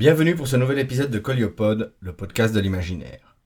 [0.00, 3.36] Bienvenue pour ce nouvel épisode de Coliopod, le podcast de l'imaginaire.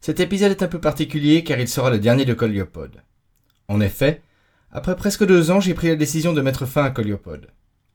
[0.00, 3.00] Cet épisode est un peu particulier car il sera le dernier de Coliopod.
[3.68, 4.20] En effet,
[4.72, 7.46] après presque deux ans, j'ai pris la décision de mettre fin à Coliopod.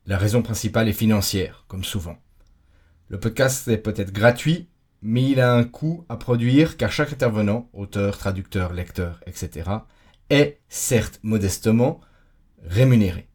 [0.06, 2.16] La raison principale est financière, comme souvent.
[3.10, 4.70] Le podcast est peut-être gratuit,
[5.02, 9.72] mais il a un coût à produire car chaque intervenant, auteur, traducteur, lecteur, etc.,
[10.30, 12.00] est, certes modestement,
[12.64, 13.28] rémunéré.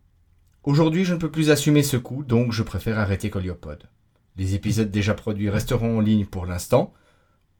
[0.62, 3.90] Aujourd'hui, je ne peux plus assumer ce coût, donc je préfère arrêter Coliopod.
[4.36, 6.92] Les épisodes déjà produits resteront en ligne pour l'instant,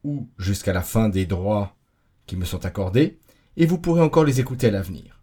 [0.03, 1.77] ou jusqu'à la fin des droits
[2.27, 3.19] qui me sont accordés,
[3.57, 5.21] et vous pourrez encore les écouter à l'avenir.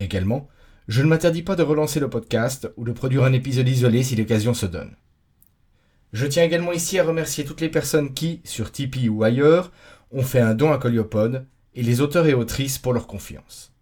[0.00, 0.48] Également,
[0.88, 4.16] je ne m'interdis pas de relancer le podcast ou de produire un épisode isolé si
[4.16, 4.96] l'occasion se donne.
[6.12, 9.72] Je tiens également ici à remercier toutes les personnes qui, sur Tipeee ou ailleurs,
[10.10, 13.72] ont fait un don à Coliopod et les auteurs et autrices pour leur confiance.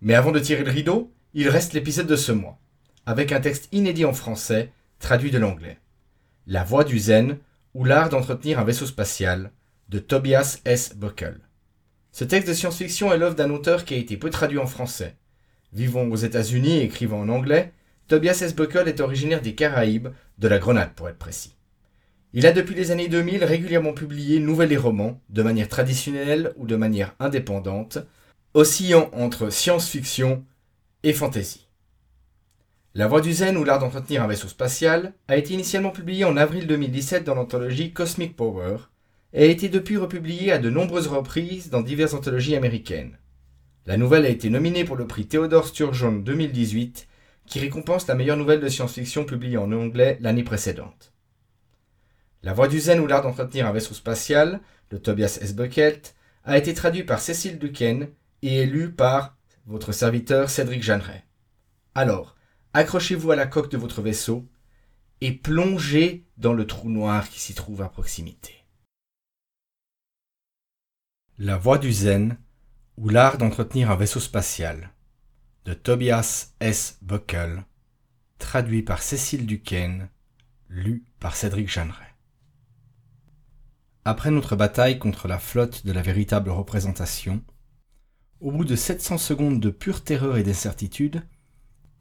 [0.00, 2.58] Mais avant de tirer le rideau, il reste l'épisode de ce mois,
[3.04, 5.78] avec un texte inédit en français, traduit de l'anglais.
[6.48, 7.38] La voix du zen
[7.72, 9.52] ou l'art d'entretenir un vaisseau spatial,
[9.88, 10.96] de Tobias S.
[10.96, 11.40] Buckle.
[12.10, 15.16] Ce texte de science-fiction est l'œuvre d'un auteur qui a été peu traduit en français.
[15.72, 17.72] Vivant aux États-Unis et écrivant en anglais,
[18.08, 18.56] Tobias S.
[18.56, 20.08] Buckle est originaire des Caraïbes,
[20.38, 21.54] de la Grenade pour être précis.
[22.32, 26.66] Il a depuis les années 2000 régulièrement publié nouvelles et romans, de manière traditionnelle ou
[26.66, 27.98] de manière indépendante,
[28.54, 30.44] oscillant entre science-fiction
[31.04, 31.68] et fantasy.
[32.94, 36.36] La Voix du Zen ou l'art d'entretenir un vaisseau spatial a été initialement publié en
[36.36, 38.76] avril 2017 dans l'anthologie Cosmic Power
[39.32, 43.16] et a été depuis republié à de nombreuses reprises dans diverses anthologies américaines.
[43.86, 47.08] La nouvelle a été nominée pour le prix Theodore Sturgeon 2018
[47.46, 51.14] qui récompense la meilleure nouvelle de science-fiction publiée en anglais l'année précédente.
[52.42, 55.54] La Voix du Zen ou l'art d'entretenir un vaisseau spatial de Tobias S.
[55.54, 58.08] Buckelt a été traduit par Cécile Duquesne
[58.42, 61.24] et est par votre serviteur Cédric Jeanneret.
[61.94, 62.36] Alors,
[62.74, 64.48] accrochez-vous à la coque de votre vaisseau
[65.20, 68.64] et plongez dans le trou noir qui s'y trouve à proximité.
[71.38, 72.38] La voie du zen
[72.96, 74.90] ou l'art d'entretenir un vaisseau spatial
[75.64, 76.98] de Tobias S.
[77.02, 77.64] Buckle,
[78.38, 80.08] traduit par Cécile Duquesne,
[80.68, 82.16] lu par Cédric Jeanneret.
[84.04, 87.44] Après notre bataille contre la flotte de la véritable représentation,
[88.40, 91.22] au bout de 700 secondes de pure terreur et d'incertitude,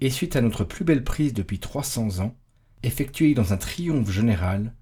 [0.02, 2.36] et suite à notre plus belle prise depuis 300 ans,
[2.84, 4.74] effectuée dans un triomphe général,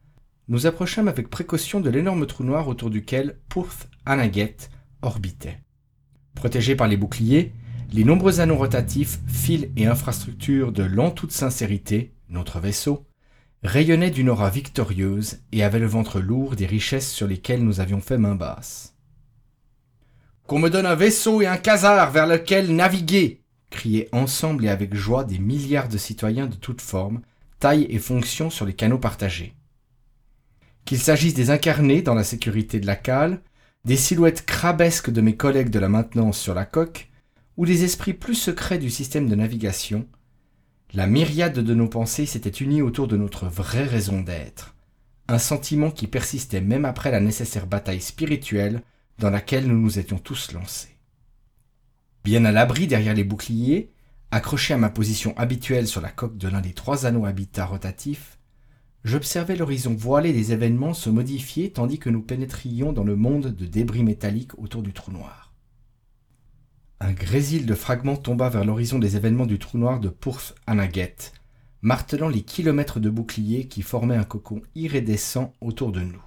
[0.47, 4.55] nous approchâmes avec précaution de l'énorme trou noir autour duquel Purth Anaget
[5.01, 5.59] orbitait.
[6.33, 7.51] Protégés par les boucliers,
[7.91, 13.05] les nombreux anneaux rotatifs, fils et infrastructures de l'en toute sincérité, notre vaisseau,
[13.63, 17.99] rayonnaient d'une aura victorieuse et avaient le ventre lourd des richesses sur lesquelles nous avions
[17.99, 18.95] fait main basse.
[20.47, 23.38] Qu'on me donne un vaisseau et un casar vers lequel naviguer
[23.69, 27.21] criaient ensemble et avec joie des milliards de citoyens de toutes formes,
[27.59, 29.53] tailles et fonctions sur les canaux partagés.
[30.85, 33.41] Qu'il s'agisse des incarnés dans la sécurité de la cale,
[33.85, 37.09] des silhouettes crabesques de mes collègues de la maintenance sur la coque,
[37.57, 40.07] ou des esprits plus secrets du système de navigation,
[40.93, 44.75] la myriade de nos pensées s'était unie autour de notre vraie raison d'être,
[45.27, 48.81] un sentiment qui persistait même après la nécessaire bataille spirituelle
[49.19, 50.98] dans laquelle nous nous étions tous lancés.
[52.23, 53.91] Bien à l'abri derrière les boucliers,
[54.31, 58.37] accroché à ma position habituelle sur la coque de l'un des trois anneaux habitats rotatifs,
[59.03, 63.65] j'observais l'horizon voilé des événements se modifier tandis que nous pénétrions dans le monde de
[63.65, 65.53] débris métalliques autour du trou noir.
[66.99, 71.15] Un grésil de fragments tomba vers l'horizon des événements du trou noir de Pourth Anaget,
[71.81, 76.21] martelant les kilomètres de boucliers qui formaient un cocon iridescent autour de nous.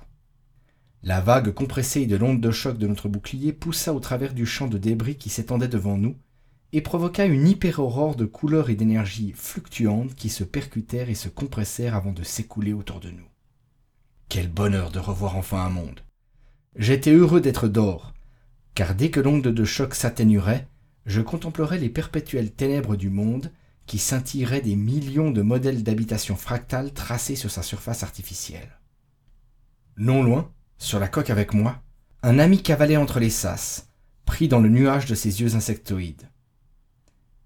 [1.04, 4.68] La vague compressée de l'onde de choc de notre bouclier poussa au travers du champ
[4.68, 6.16] de débris qui s'étendait devant nous
[6.72, 11.96] et provoqua une hyper-aurore de couleurs et d'énergie fluctuantes qui se percutèrent et se compressèrent
[11.96, 13.26] avant de s'écouler autour de nous.
[14.28, 16.00] Quel bonheur de revoir enfin un monde.
[16.76, 18.14] J'étais heureux d'être d'or,
[18.74, 20.68] car dès que l'onde de choc s'atténuerait,
[21.04, 23.50] je contemplerais les perpétuelles ténèbres du monde
[23.86, 28.78] qui scintilleraient des millions de modèles d'habitation fractales tracés sur sa surface artificielle.
[29.98, 30.50] Non loin,
[30.82, 31.80] sur la coque avec moi,
[32.24, 33.88] un ami cavalait entre les sas,
[34.24, 36.28] pris dans le nuage de ses yeux insectoïdes.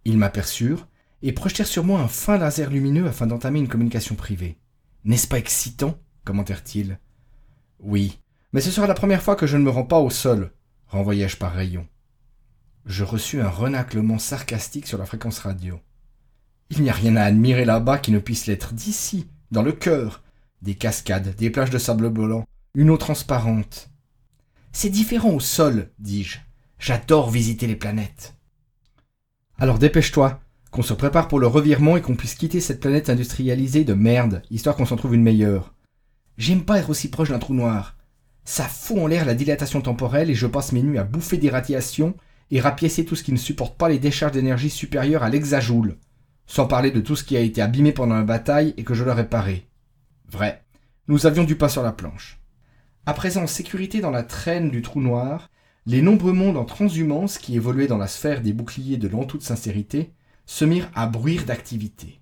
[0.06, 0.88] Ils m'aperçurent
[1.20, 4.56] et projetèrent sur moi un fin laser lumineux afin d'entamer une communication privée.
[5.04, 5.98] N'est-ce pas excitant?
[6.24, 6.98] commentèrent-ils.
[7.78, 8.20] Oui,
[8.52, 10.52] mais ce sera la première fois que je ne me rends pas au sol,
[10.86, 11.86] renvoyai-je par rayon.
[12.86, 15.78] Je reçus un renaclement sarcastique sur la fréquence radio.
[16.70, 20.22] Il n'y a rien à admirer là-bas qui ne puisse l'être d'ici, dans le cœur.
[20.62, 23.88] Des cascades, des plages de sable blanc, une eau transparente.
[24.70, 26.36] C'est différent au sol, dis-je.
[26.78, 28.34] J'adore visiter les planètes.
[29.58, 30.40] Alors dépêche-toi,
[30.70, 34.42] qu'on se prépare pour le revirement et qu'on puisse quitter cette planète industrialisée de merde,
[34.50, 35.72] histoire qu'on s'en trouve une meilleure.
[36.36, 37.96] J'aime pas être aussi proche d'un trou noir.
[38.44, 41.48] Ça fout en l'air la dilatation temporelle et je passe mes nuits à bouffer des
[41.48, 42.14] radiations
[42.50, 45.96] et rapiécer tout ce qui ne supporte pas les décharges d'énergie supérieures à l'hexajoule,
[46.46, 49.02] sans parler de tout ce qui a été abîmé pendant la bataille et que je
[49.02, 49.66] dois réparer.
[50.30, 50.62] Vrai,
[51.08, 52.38] nous avions du pain sur la planche.
[53.08, 55.48] À présent en sécurité dans la traîne du trou noir,
[55.86, 60.10] les nombreux mondes en transhumance qui évoluaient dans la sphère des boucliers de l'en-toute sincérité
[60.44, 62.20] se mirent à bruire d'activité.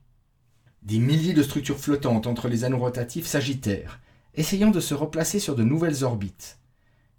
[0.83, 3.99] Des milliers de structures flottantes entre les anneaux rotatifs s'agitèrent,
[4.35, 6.59] essayant de se replacer sur de nouvelles orbites.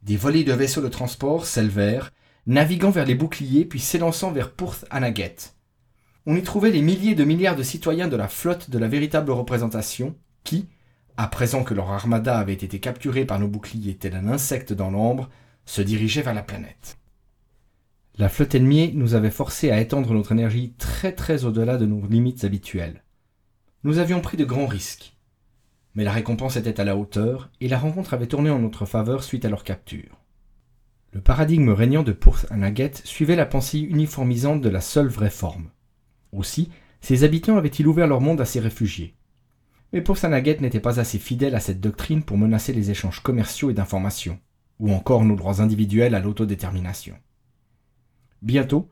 [0.04, 2.12] Des volées de vaisseaux de transport s'élevèrent,
[2.46, 5.38] naviguant vers les boucliers puis s'élançant vers Porth Anaget.
[6.28, 9.32] On y trouvait les milliers de milliards de citoyens de la flotte de la véritable
[9.32, 10.68] représentation, qui,
[11.18, 14.92] à présent que leur armada avait été capturée par nos boucliers tel un insecte dans
[14.92, 15.30] l'ombre,
[15.66, 16.98] se dirigeaient vers la planète.
[18.18, 22.06] La flotte ennemie nous avait forcés à étendre notre énergie très très au-delà de nos
[22.08, 23.04] limites habituelles.
[23.84, 25.18] Nous avions pris de grands risques.
[25.96, 29.24] Mais la récompense était à la hauteur, et la rencontre avait tourné en notre faveur
[29.24, 30.22] suite à leur capture.
[31.12, 35.70] Le paradigme régnant de Porth Anaget suivait la pensée uniformisante de la seule vraie forme.
[36.34, 36.70] Aussi,
[37.00, 39.16] ses habitants avaient-ils ouvert leur monde à ces réfugiés.
[39.96, 43.70] Mais Porth Anaget n'était pas assez fidèle à cette doctrine pour menacer les échanges commerciaux
[43.70, 44.42] et d'informations,
[44.78, 47.16] ou encore nos droits individuels à l'autodétermination.
[48.42, 48.90] Bientôt,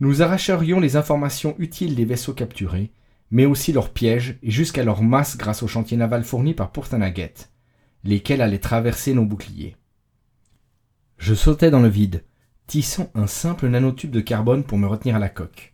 [0.00, 2.90] nous arracherions les informations utiles des vaisseaux capturés,
[3.30, 7.34] mais aussi leurs pièges et jusqu'à leur masse grâce aux chantiers navals fournis par Portanaget,
[8.02, 9.76] lesquels allaient traverser nos boucliers.
[11.16, 12.24] Je sautais dans le vide,
[12.66, 15.69] tissant un simple nanotube de carbone pour me retenir à la coque.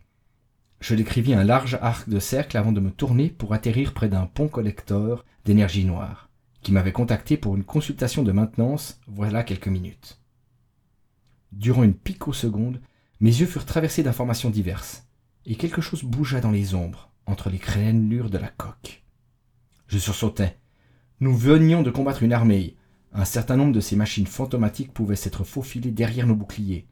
[0.79, 4.25] Je décrivis un large arc de cercle avant de me tourner pour atterrir près d'un
[4.25, 6.29] pont collector d'énergie noire,
[6.61, 10.19] qui m'avait contacté pour une consultation de maintenance voilà quelques minutes.
[11.51, 12.81] Durant une picoseconde,
[13.19, 15.07] mes yeux furent traversés d'informations diverses,
[15.45, 19.03] et quelque chose bougea dans les ombres, entre les crénelures de la coque.
[19.87, 20.57] Je sursautais.
[21.19, 22.75] Nous venions de combattre une armée.
[23.13, 26.85] Un certain nombre de ces machines fantomatiques pouvaient s'être faufilées derrière nos boucliers.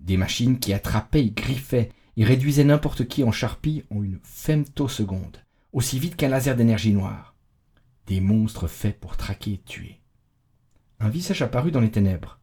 [0.00, 5.38] Des machines qui attrapaient et griffaient et réduisaient n'importe qui en charpie en une femtoseconde,
[5.72, 7.36] aussi vite qu'un laser d'énergie noire.
[8.08, 10.00] Des monstres faits pour traquer et tuer.
[10.98, 12.40] Un visage apparut dans les ténèbres.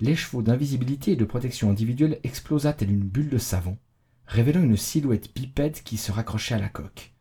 [0.00, 3.78] L'écheveau d'invisibilité et de protection individuelle explosa tel une bulle de savon,
[4.26, 7.14] révélant une silhouette bipède qui se raccrochait à la coque.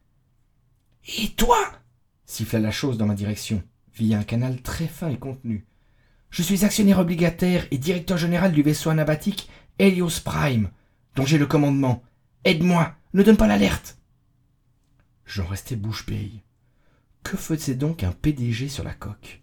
[1.19, 1.59] Et toi?
[2.25, 3.61] siffla la chose dans ma direction,
[3.93, 5.67] via un canal très fin et contenu.
[6.31, 10.71] Je suis actionnaire obligataire et directeur général du vaisseau anabatique Helios Prime,
[11.15, 12.03] dont j'ai le commandement.
[12.43, 13.97] Aide-moi, ne donne pas l'alerte.
[15.25, 16.43] J'en restais bouche bée.
[17.23, 19.41] Que faisait donc un PDG sur la coque?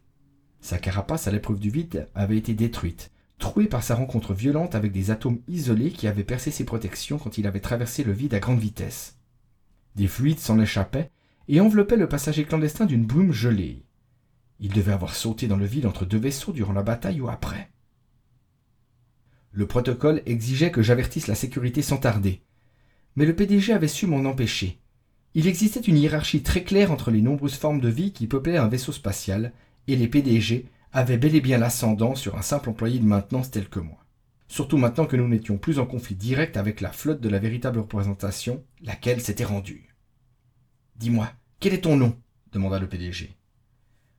[0.61, 4.93] Sa carapace à l'épreuve du vide avait été détruite, troué par sa rencontre violente avec
[4.93, 8.39] des atomes isolés qui avaient percé ses protections quand il avait traversé le vide à
[8.39, 9.19] grande vitesse.
[9.97, 11.11] Des fluides s'en échappaient
[11.49, 13.85] et enveloppaient le passager clandestin d'une brume gelée.
[14.61, 17.72] Il devait avoir sauté dans le vide entre deux vaisseaux durant la bataille ou après.
[19.53, 22.41] Le protocole exigeait que j'avertisse la sécurité sans tarder.
[23.17, 24.79] Mais le PDG avait su m'en empêcher.
[25.35, 28.69] Il existait une hiérarchie très claire entre les nombreuses formes de vie qui peuplaient un
[28.69, 29.53] vaisseau spatial,
[29.89, 33.69] et les PDG avait bel et bien l'ascendant sur un simple employé de maintenance tel
[33.69, 33.99] que moi.
[34.49, 37.79] Surtout maintenant que nous n'étions plus en conflit direct avec la flotte de la véritable
[37.79, 39.95] représentation, laquelle s'était rendue.
[40.97, 42.17] Dis-moi, quel est ton nom?
[42.53, 43.35] demanda le PDG.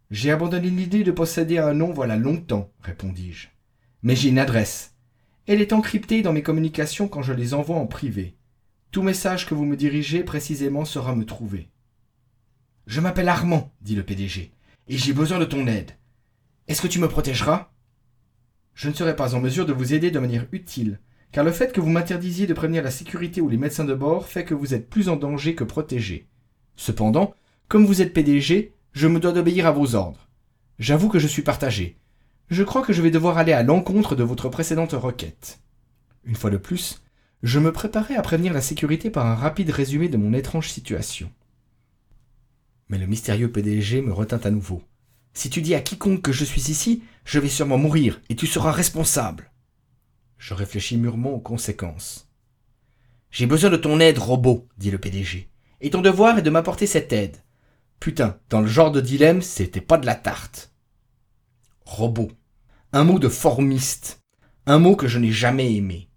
[0.10, 3.50] J'ai abandonné l'idée de posséder un nom voilà longtemps, répondis-je.
[4.02, 4.93] Mais j'ai une adresse.
[5.46, 8.38] Elle est encryptée dans mes communications quand je les envoie en privé.
[8.92, 11.70] Tout message que vous me dirigez précisément sera me trouver.
[12.88, 14.54] Je m'appelle Armand, dit le PDG,
[14.88, 15.92] et j'ai besoin de ton aide.
[16.70, 17.74] Est-ce que tu me protégeras?
[18.74, 21.02] Je ne serai pas en mesure de vous aider de manière utile,
[21.34, 24.28] car le fait que vous m'interdisiez de prévenir la sécurité ou les médecins de bord
[24.28, 26.30] fait que vous êtes plus en danger que protégé.
[26.78, 27.34] Cependant,
[27.68, 30.30] comme vous êtes PDG, je me dois d'obéir à vos ordres.
[30.80, 31.98] J'avoue que je suis partagé.
[32.50, 35.60] Je crois que je vais devoir aller à l'encontre de votre précédente requête.
[36.26, 37.02] Une fois de plus,
[37.42, 41.32] je me préparais à prévenir la sécurité par un rapide résumé de mon étrange situation.
[42.90, 44.84] Mais le mystérieux PDG me retint à nouveau.
[45.34, 48.46] Si tu dis à quiconque que je suis ici, je vais sûrement mourir, et tu
[48.46, 49.52] seras responsable.
[50.38, 52.30] Je réfléchis mûrement aux conséquences.
[53.32, 55.50] J'ai besoin de ton aide, robot, dit le PDG.
[55.82, 57.38] Et ton devoir est de m'apporter cette aide.
[58.00, 60.73] Putain, dans le genre de dilemme, c'était pas de la tarte.
[61.86, 62.32] Robot.
[62.92, 64.22] Un mot de formiste.
[64.66, 66.10] Un mot que je n'ai jamais aimé.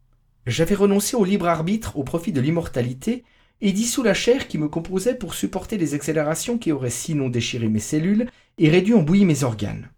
[0.46, 3.24] J'avais renoncé au libre arbitre au profit de l'immortalité
[3.60, 7.68] et dissous la chair qui me composait pour supporter les accélérations qui auraient sinon déchiré
[7.68, 9.90] mes cellules et réduit en bouillie mes organes.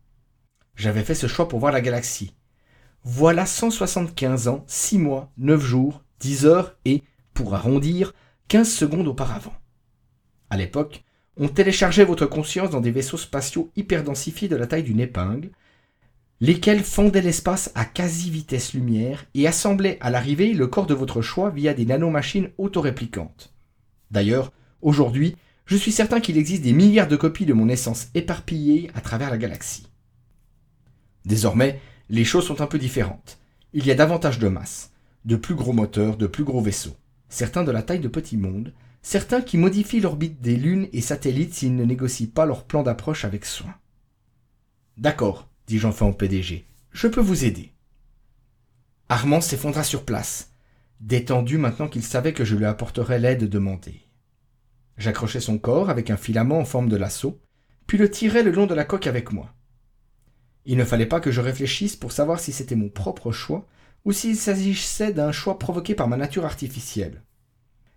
[0.75, 2.35] J'avais fait ce choix pour voir la galaxie.
[3.05, 7.03] Voilà 175 ans, 6 mois, 9 jours, 10 heures et,
[7.35, 8.15] pour arrondir,
[8.49, 9.55] 15 secondes auparavant.
[10.51, 11.05] À l'époque,
[11.37, 15.51] on téléchargeait votre conscience dans des vaisseaux spatiaux hyperdensifiés de la taille d'une épingle,
[16.41, 21.21] lesquels fondaient l'espace à quasi vitesse lumière et assemblaient à l'arrivée le corps de votre
[21.21, 23.53] choix via des nanomachines autoréplicantes.
[24.11, 28.91] D'ailleurs, aujourd'hui, je suis certain qu'il existe des milliards de copies de mon essence éparpillées
[28.95, 29.89] à travers la galaxie.
[31.25, 33.39] Désormais, les choses sont un peu différentes.
[33.75, 34.93] Il y a davantage de masse,
[35.25, 36.97] de plus gros moteurs, de plus gros vaisseaux,
[37.29, 41.55] certains de la taille de petits mondes, certains qui modifient l'orbite des lunes et satellites
[41.55, 43.75] s'ils ne négocient pas leur plan d'approche avec soin.
[44.97, 47.73] D'accord, dis-je enfin au PDG, je peux vous aider.
[49.11, 50.51] Armand s'effondra sur place,
[51.01, 54.01] détendu maintenant qu'il savait que je lui apporterais l'aide demandée.
[54.97, 57.41] J'accrochai son corps avec un filament en forme de lasso,
[57.87, 59.55] puis le tirai le long de la coque avec moi.
[60.65, 63.67] Il ne fallait pas que je réfléchisse pour savoir si c'était mon propre choix
[64.05, 67.23] ou s'il s'agissait d'un choix provoqué par ma nature artificielle.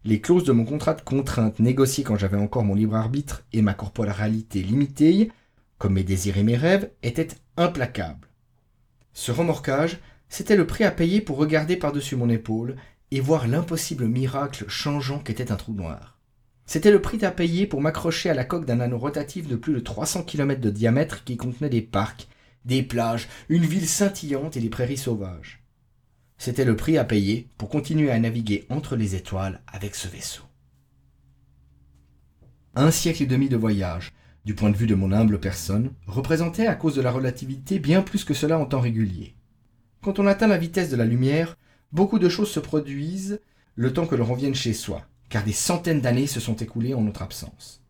[0.03, 3.61] Les clauses de mon contrat de contrainte négocié quand j'avais encore mon libre arbitre et
[3.61, 5.31] ma corporalité limitée,
[5.81, 8.27] comme mes désirs et mes rêves, étaient implacables.
[9.13, 9.97] Ce remorquage,
[10.29, 12.75] c'était le prix à payer pour regarder par-dessus mon épaule
[13.09, 16.19] et voir l'impossible miracle changeant qu'était un trou noir.
[16.67, 19.73] C'était le prix à payer pour m'accrocher à la coque d'un anneau rotatif de plus
[19.73, 22.27] de 300 km de diamètre qui contenait des parcs,
[22.63, 25.63] des plages, une ville scintillante et des prairies sauvages.
[26.37, 30.43] C'était le prix à payer pour continuer à naviguer entre les étoiles avec ce vaisseau.
[32.75, 34.13] Un siècle et demi de voyage,
[34.45, 38.01] du point de vue de mon humble personne, représentait à cause de la relativité bien
[38.01, 39.35] plus que cela en temps régulier.
[40.01, 41.57] Quand on atteint la vitesse de la lumière,
[41.91, 43.39] beaucoup de choses se produisent
[43.75, 47.01] le temps que l'on revienne chez soi, car des centaines d'années se sont écoulées en
[47.01, 47.83] notre absence.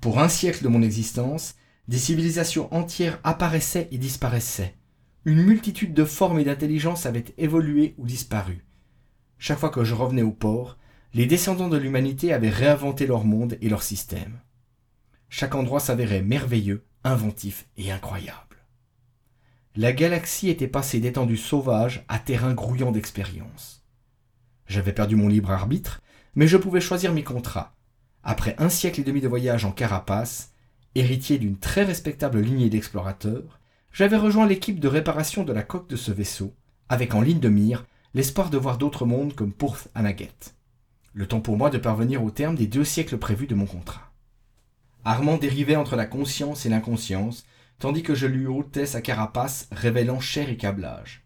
[0.00, 1.54] Pour un siècle de mon existence,
[1.88, 4.74] des civilisations entières apparaissaient et disparaissaient.
[5.24, 8.64] Une multitude de formes et d'intelligences avaient évolué ou disparu.
[9.38, 10.78] Chaque fois que je revenais au port,
[11.14, 14.40] les descendants de l'humanité avaient réinventé leur monde et leur système.
[15.28, 18.56] Chaque endroit s'avérait merveilleux, inventif et incroyable.
[19.74, 23.84] La galaxie était passée d'étendues sauvages à terrain grouillant d'expérience.
[24.66, 26.00] J'avais perdu mon libre arbitre,
[26.34, 27.74] mais je pouvais choisir mes contrats.
[28.22, 30.52] Après un siècle et demi de voyage en carapace,
[30.94, 33.60] héritier d'une très respectable lignée d'explorateurs,
[33.92, 36.54] j'avais rejoint l'équipe de réparation de la coque de ce vaisseau,
[36.88, 40.54] avec en ligne de mire l'espoir de voir d'autres mondes comme Porth Anaget.
[41.12, 44.05] Le temps pour moi de parvenir au terme des deux siècles prévus de mon contrat.
[45.06, 47.46] Armand dérivait entre la conscience et l'inconscience,
[47.78, 51.24] tandis que je lui ôtais sa carapace révélant chair et câblage.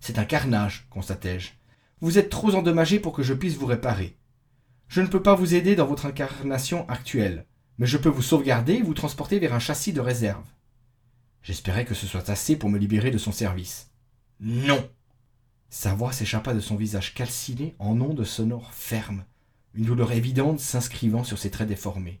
[0.00, 1.50] C'est un carnage, constatai-je.
[2.00, 4.16] Vous êtes trop endommagé pour que je puisse vous réparer.
[4.88, 7.44] Je ne peux pas vous aider dans votre incarnation actuelle
[7.78, 10.46] mais je peux vous sauvegarder et vous transporter vers un châssis de réserve.
[11.42, 13.90] J'espérais que ce soit assez pour me libérer de son service.
[14.40, 14.88] Non
[15.68, 19.24] Sa voix s'échappa de son visage calciné en ondes sonores fermes,
[19.74, 22.20] une douleur évidente s'inscrivant sur ses traits déformés.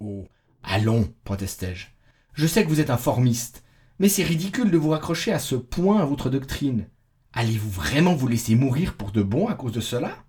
[0.00, 0.26] Oh,
[0.62, 1.86] allons, protestai-je.
[2.32, 3.64] Je sais que vous êtes un formiste,
[3.98, 6.88] mais c'est ridicule de vous raccrocher à ce point à votre doctrine.
[7.32, 10.24] Allez-vous vraiment vous laisser mourir pour de bon à cause de cela?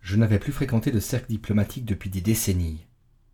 [0.00, 2.86] Je n'avais plus fréquenté de cercle diplomatique depuis des décennies.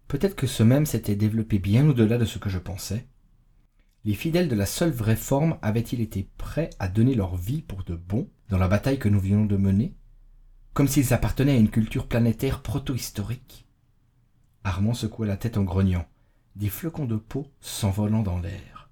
[0.09, 3.07] Peut-être que ce même s'était développé bien au-delà de ce que je pensais.
[4.05, 7.85] Les fidèles de la seule vraie forme avaient-ils été prêts à donner leur vie pour
[7.85, 9.95] de bon dans la bataille que nous venons de mener,
[10.73, 13.67] comme s'ils appartenaient à une culture planétaire proto-historique?
[14.65, 16.07] Armand secoua la tête en grognant,
[16.57, 18.91] des flocons de peau s'envolant dans l'air.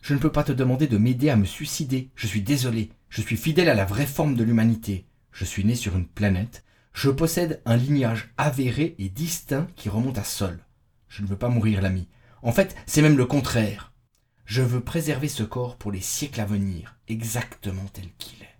[0.00, 3.22] Je ne peux pas te demander de m'aider à me suicider, je suis désolé, je
[3.22, 6.64] suis fidèle à la vraie forme de l'humanité, je suis né sur une planète
[6.96, 10.64] je possède un lignage avéré et distinct qui remonte à Sol.
[11.08, 12.08] Je ne veux pas mourir, l'ami.
[12.40, 13.92] En fait, c'est même le contraire.
[14.46, 18.58] Je veux préserver ce corps pour les siècles à venir, exactement tel qu'il est.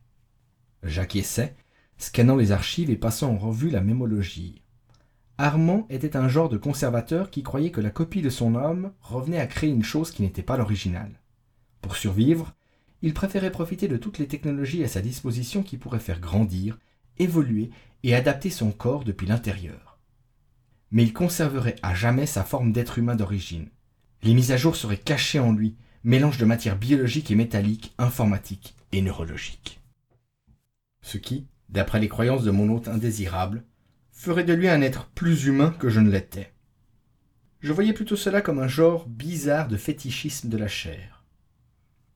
[0.82, 1.56] J'acquiesçais,
[1.96, 4.60] scannant les archives et passant en revue la mémologie.
[5.38, 9.38] Armand était un genre de conservateur qui croyait que la copie de son âme revenait
[9.38, 11.20] à créer une chose qui n'était pas l'original.
[11.82, 12.54] Pour survivre,
[13.02, 16.78] il préférait profiter de toutes les technologies à sa disposition qui pourraient faire grandir,
[17.18, 17.70] évoluer
[18.02, 19.98] et adapter son corps depuis l'intérieur.
[20.90, 23.68] Mais il conserverait à jamais sa forme d'être humain d'origine.
[24.22, 28.74] Les mises à jour seraient cachées en lui, mélange de matière biologique et métallique, informatique
[28.92, 29.80] et neurologique.
[31.02, 33.64] Ce qui, d'après les croyances de mon hôte indésirable,
[34.16, 36.52] ferait de lui un être plus humain que je ne l'étais.
[37.60, 41.22] Je voyais plutôt cela comme un genre bizarre de fétichisme de la chair.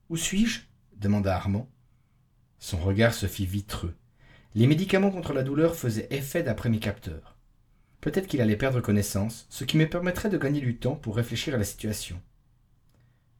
[0.09, 0.61] Où suis-je?
[0.97, 1.69] demanda Armand.
[2.57, 3.95] Son regard se fit vitreux.
[4.55, 7.37] Les médicaments contre la douleur faisaient effet d'après mes capteurs.
[8.01, 11.53] Peut-être qu'il allait perdre connaissance, ce qui me permettrait de gagner du temps pour réfléchir
[11.53, 12.19] à la situation.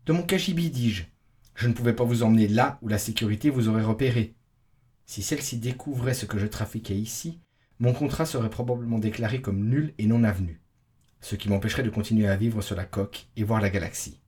[0.06, 1.04] De mon cagibi, dis-je,
[1.56, 4.36] je ne pouvais pas vous emmener là où la sécurité vous aurait repéré.
[5.08, 7.42] Si celle-ci découvrait ce que je trafiquais ici,
[7.82, 10.62] mon contrat serait probablement déclaré comme nul et non avenu,
[11.20, 14.22] ce qui m'empêcherait de continuer à vivre sur la coque et voir la galaxie.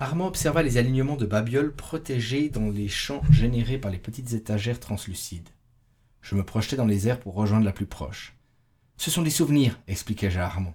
[0.00, 4.80] Armand observa les alignements de babioles protégés dans les champs générés par les petites étagères
[4.80, 5.48] translucides.
[6.22, 8.36] Je me projetais dans les airs pour rejoindre la plus proche.
[8.96, 10.74] Ce sont des souvenirs, expliquai-je à Armand.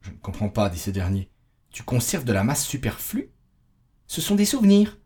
[0.00, 1.30] Je ne comprends pas, dit ce dernier.
[1.70, 3.30] Tu conserves de la masse superflue?
[4.06, 4.98] Ce sont des souvenirs.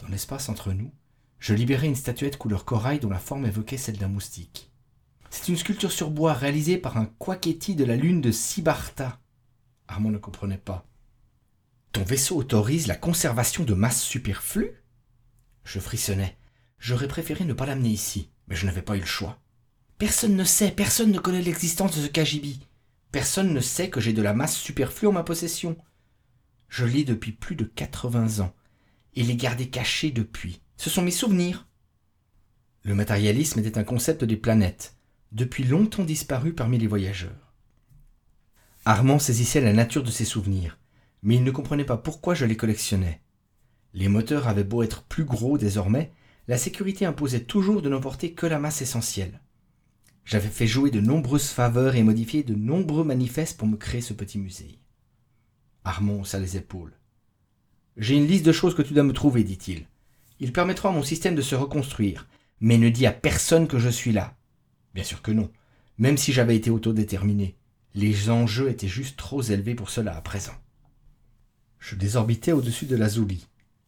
[0.00, 0.92] Dans l'espace entre nous,
[1.38, 4.70] je libérai une statuette couleur corail dont la forme évoquait celle d'un moustique.
[5.30, 9.20] C'est une sculpture sur bois réalisée par un Quaquetti de la lune de Sibarta.
[9.88, 10.86] Armand ne comprenait pas.
[11.92, 14.82] Ton vaisseau autorise la conservation de masse superflue?
[15.64, 16.36] Je frissonnais.
[16.78, 19.38] J'aurais préféré ne pas l'amener ici, mais je n'avais pas eu le choix.
[19.98, 22.60] Personne ne sait, personne ne connaît l'existence de ce Kajibi.
[23.12, 25.76] Personne ne sait que j'ai de la masse superflue en ma possession.
[26.68, 28.52] Je l'ai depuis plus de quatre-vingts ans,
[29.14, 30.60] et l'ai gardé caché depuis.
[30.76, 31.66] Ce sont mes souvenirs.
[32.82, 34.96] Le matérialisme était un concept des planètes,
[35.32, 37.54] depuis longtemps disparu parmi les voyageurs.
[38.84, 40.78] Armand saisissait la nature de ses souvenirs,
[41.22, 43.22] mais il ne comprenait pas pourquoi je les collectionnais.
[43.94, 46.12] Les moteurs avaient beau être plus gros désormais,
[46.48, 49.40] la sécurité imposait toujours de n'emporter que la masse essentielle.
[50.26, 54.12] J'avais fait jouer de nombreuses faveurs et modifié de nombreux manifestes pour me créer ce
[54.12, 54.78] petit musée.
[55.84, 56.92] Armand haussa les épaules.
[57.96, 59.86] J'ai une liste de choses que tu dois me trouver, dit-il.
[60.44, 62.28] Il permettra à mon système de se reconstruire,
[62.60, 64.36] mais ne dis à personne que je suis là.
[64.92, 65.50] Bien sûr que non,
[65.96, 67.56] même si j'avais été autodéterminé.
[67.94, 70.52] Les enjeux étaient juste trop élevés pour cela à présent.
[71.78, 73.46] Je désorbitais au-dessus de la Zoulie,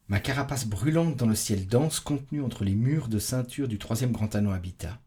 [0.09, 4.13] ma carapace brûlante dans le ciel dense contenu entre les murs de ceinture du troisième
[4.13, 4.99] grand anneau habitat.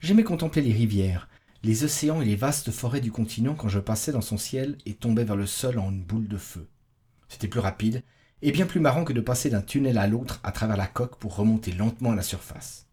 [0.00, 1.30] J'aimais contempler les rivières,
[1.62, 4.92] les océans et les vastes forêts du continent quand je passais dans son ciel et
[4.92, 6.68] tombais vers le sol en une boule de feu.
[7.30, 8.02] C'était plus rapide
[8.42, 11.16] et bien plus marrant que de passer d'un tunnel à l'autre à travers la coque
[11.16, 12.86] pour remonter lentement à la surface.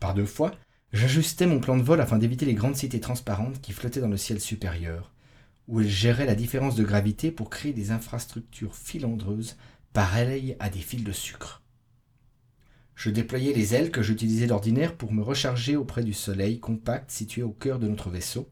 [0.00, 0.52] Par deux fois,
[0.92, 4.16] j'ajustais mon plan de vol afin d'éviter les grandes cités transparentes qui flottaient dans le
[4.16, 5.12] ciel supérieur,
[5.68, 9.56] où elles géraient la différence de gravité pour créer des infrastructures filandreuses
[9.92, 11.62] pareilles à des fils de sucre.
[12.94, 17.42] Je déployai les ailes que j'utilisais d'ordinaire pour me recharger auprès du soleil compact situé
[17.42, 18.50] au cœur de notre vaisseau,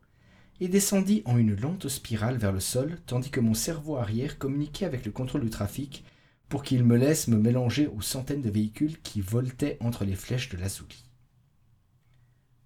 [0.60, 4.84] et descendis en une lente spirale vers le sol, tandis que mon cerveau arrière communiquait
[4.84, 6.04] avec le contrôle du trafic
[6.50, 10.50] pour qu'il me laisse me mélanger aux centaines de véhicules qui voltaient entre les flèches
[10.50, 11.04] de l'Azouli.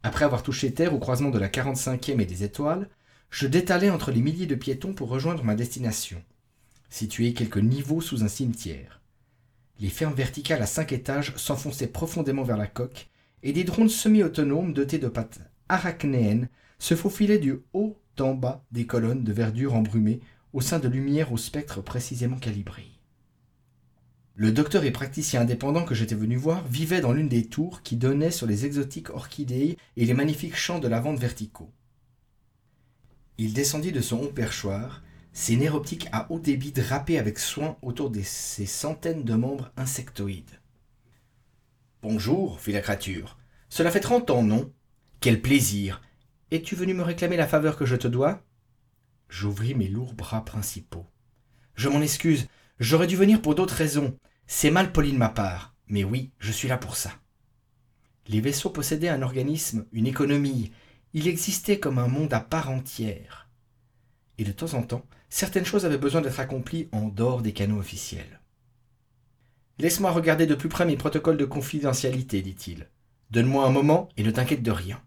[0.02, 2.88] Après avoir touché terre au croisement de la 45e et des étoiles,
[3.30, 6.22] je détalai entre les milliers de piétons pour rejoindre ma destination,
[6.88, 9.02] située quelques niveaux sous un cimetière.
[9.80, 13.10] Les fermes verticales à cinq étages s'enfonçaient profondément vers la coque,
[13.42, 18.86] et des drones semi-autonomes dotés de pattes arachnéennes se faufilaient du haut en bas des
[18.86, 20.20] colonnes de verdure embrumées
[20.54, 22.93] au sein de lumières au spectre précisément calibré.
[24.36, 27.96] Le docteur et praticien indépendant que j'étais venu voir vivait dans l'une des tours qui
[27.96, 31.70] donnaient sur les exotiques orchidées et les magnifiques champs de lavande verticaux.
[33.38, 37.76] Il descendit de son haut perchoir ses nerfs optiques à haut débit drapés avec soin
[37.80, 40.60] autour de ses centaines de membres insectoïdes.
[42.02, 43.38] Bonjour, fit la créature.
[43.68, 44.72] Cela fait trente ans, non?
[45.20, 46.02] Quel plaisir
[46.50, 48.42] Es-tu venu me réclamer la faveur que je te dois
[49.28, 51.06] J'ouvris mes lourds bras principaux.
[51.74, 52.46] Je m'en excuse,
[52.80, 54.16] j'aurais dû venir pour d'autres raisons.
[54.46, 57.12] C'est mal poli de ma part, mais oui, je suis là pour ça.
[58.26, 60.72] Les vaisseaux possédaient un organisme, une économie.
[61.12, 63.48] Il existait comme un monde à part entière.
[64.38, 67.78] Et de temps en temps, certaines choses avaient besoin d'être accomplies en dehors des canaux
[67.78, 68.40] officiels.
[69.78, 72.88] Laisse-moi regarder de plus près mes protocoles de confidentialité, dit-il.
[73.30, 75.02] Donne-moi un moment et ne t'inquiète de rien.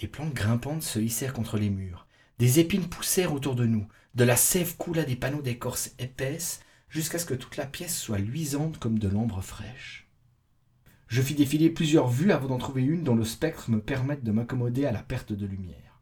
[0.00, 2.01] Des plantes grimpantes se hissèrent contre les murs,
[2.42, 7.20] des épines poussèrent autour de nous, de la sève coula des panneaux d'écorce épaisse jusqu'à
[7.20, 10.08] ce que toute la pièce soit luisante comme de l'ambre fraîche.
[11.06, 14.32] Je fis défiler plusieurs vues avant d'en trouver une dont le spectre me permette de
[14.32, 16.00] m'accommoder à la perte de lumière.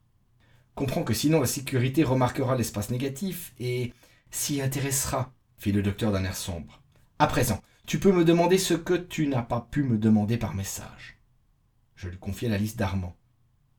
[0.75, 3.93] Comprends que sinon la sécurité remarquera l'espace négatif et
[4.31, 6.81] s'y intéressera, fit le docteur d'un air sombre.
[7.19, 10.55] À présent, tu peux me demander ce que tu n'as pas pu me demander par
[10.55, 11.19] message.
[11.97, 13.15] Je lui confiai la liste d'Armand.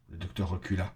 [0.09, 0.93] Le docteur recula.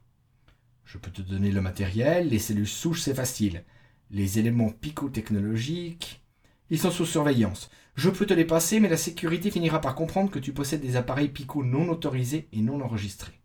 [0.85, 3.65] Je peux te donner le matériel, les cellules souches, c'est facile.
[4.11, 6.23] Les éléments picotechnologiques,
[6.69, 7.69] ils sont sous surveillance.
[7.95, 10.95] Je peux te les passer, mais la sécurité finira par comprendre que tu possèdes des
[10.95, 13.41] appareils pico non autorisés et non enregistrés.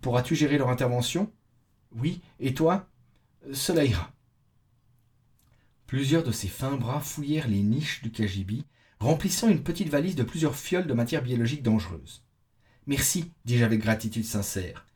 [0.00, 1.32] Pourras-tu gérer leur intervention?
[1.92, 2.88] Oui, et toi?
[3.52, 4.12] Cela ira.
[5.86, 8.64] Plusieurs de ses fins bras fouillèrent les niches du cagibi,
[8.98, 12.24] remplissant une petite valise de plusieurs fioles de matière biologique dangereuse.
[12.86, 14.86] Merci, dis-je avec gratitude sincère.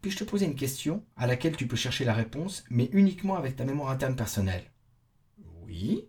[0.00, 3.56] Puis-je te poser une question à laquelle tu peux chercher la réponse, mais uniquement avec
[3.56, 4.70] ta mémoire interne personnelle
[5.66, 6.04] Oui.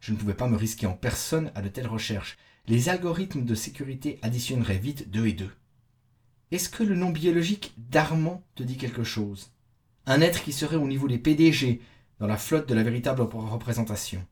[0.00, 2.36] Je ne pouvais pas me risquer en personne à de telles recherches.
[2.68, 5.50] Les algorithmes de sécurité additionneraient vite deux et deux.
[6.50, 9.52] Est-ce que le nom biologique d'Armand te dit quelque chose?
[10.04, 11.80] Un être qui serait au niveau des PDG,
[12.20, 14.24] dans la flotte de la véritable représentation?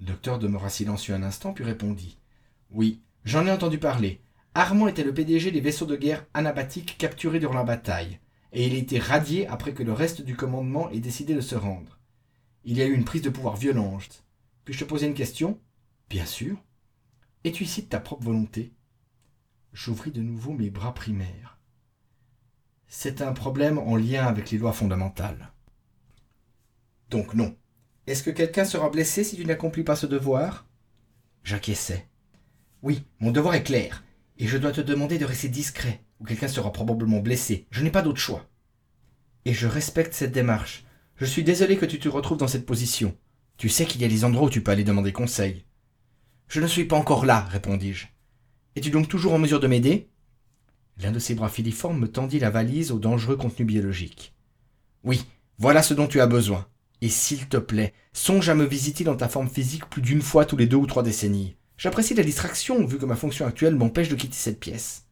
[0.00, 2.18] Le docteur demeura silencieux un instant, puis répondit.
[2.70, 4.20] Oui, j'en ai entendu parler.
[4.54, 8.18] Armand était le PDG des vaisseaux de guerre anabatiques capturés durant la bataille,
[8.52, 11.54] et il a été radié après que le reste du commandement ait décidé de se
[11.54, 11.98] rendre.
[12.64, 14.24] Il y a eu une prise de pouvoir violente.
[14.64, 15.58] Puis-je te poser une question?
[16.10, 16.62] Bien sûr.
[17.44, 18.72] Es-tu ici de ta propre volonté?
[19.72, 21.58] J'ouvris de nouveau mes bras primaires.
[22.86, 25.50] C'est un problème en lien avec les lois fondamentales.
[27.08, 27.56] Donc non.
[28.06, 30.66] Est-ce que quelqu'un sera blessé si tu n'accomplis pas ce devoir?
[31.42, 32.06] J'acquiesçais.
[32.82, 34.04] Oui, mon devoir est clair,
[34.42, 37.68] et je dois te demander de rester discret, ou quelqu'un sera probablement blessé.
[37.70, 38.50] Je n'ai pas d'autre choix.
[39.44, 40.84] Et je respecte cette démarche.
[41.14, 43.16] Je suis désolé que tu te retrouves dans cette position.
[43.56, 45.64] Tu sais qu'il y a des endroits où tu peux aller demander conseil.
[46.48, 48.08] Je ne suis pas encore là, répondis-je.
[48.74, 50.10] Es-tu donc toujours en mesure de m'aider?
[51.00, 54.34] L'un de ses bras filiformes me tendit la valise au dangereux contenu biologique.
[55.04, 55.24] Oui,
[55.58, 56.66] voilà ce dont tu as besoin.
[57.00, 60.44] Et s'il te plaît, songe à me visiter dans ta forme physique plus d'une fois
[60.46, 61.54] tous les deux ou trois décennies.
[61.76, 65.06] J'apprécie la distraction, vu que ma fonction actuelle m'empêche de quitter cette pièce.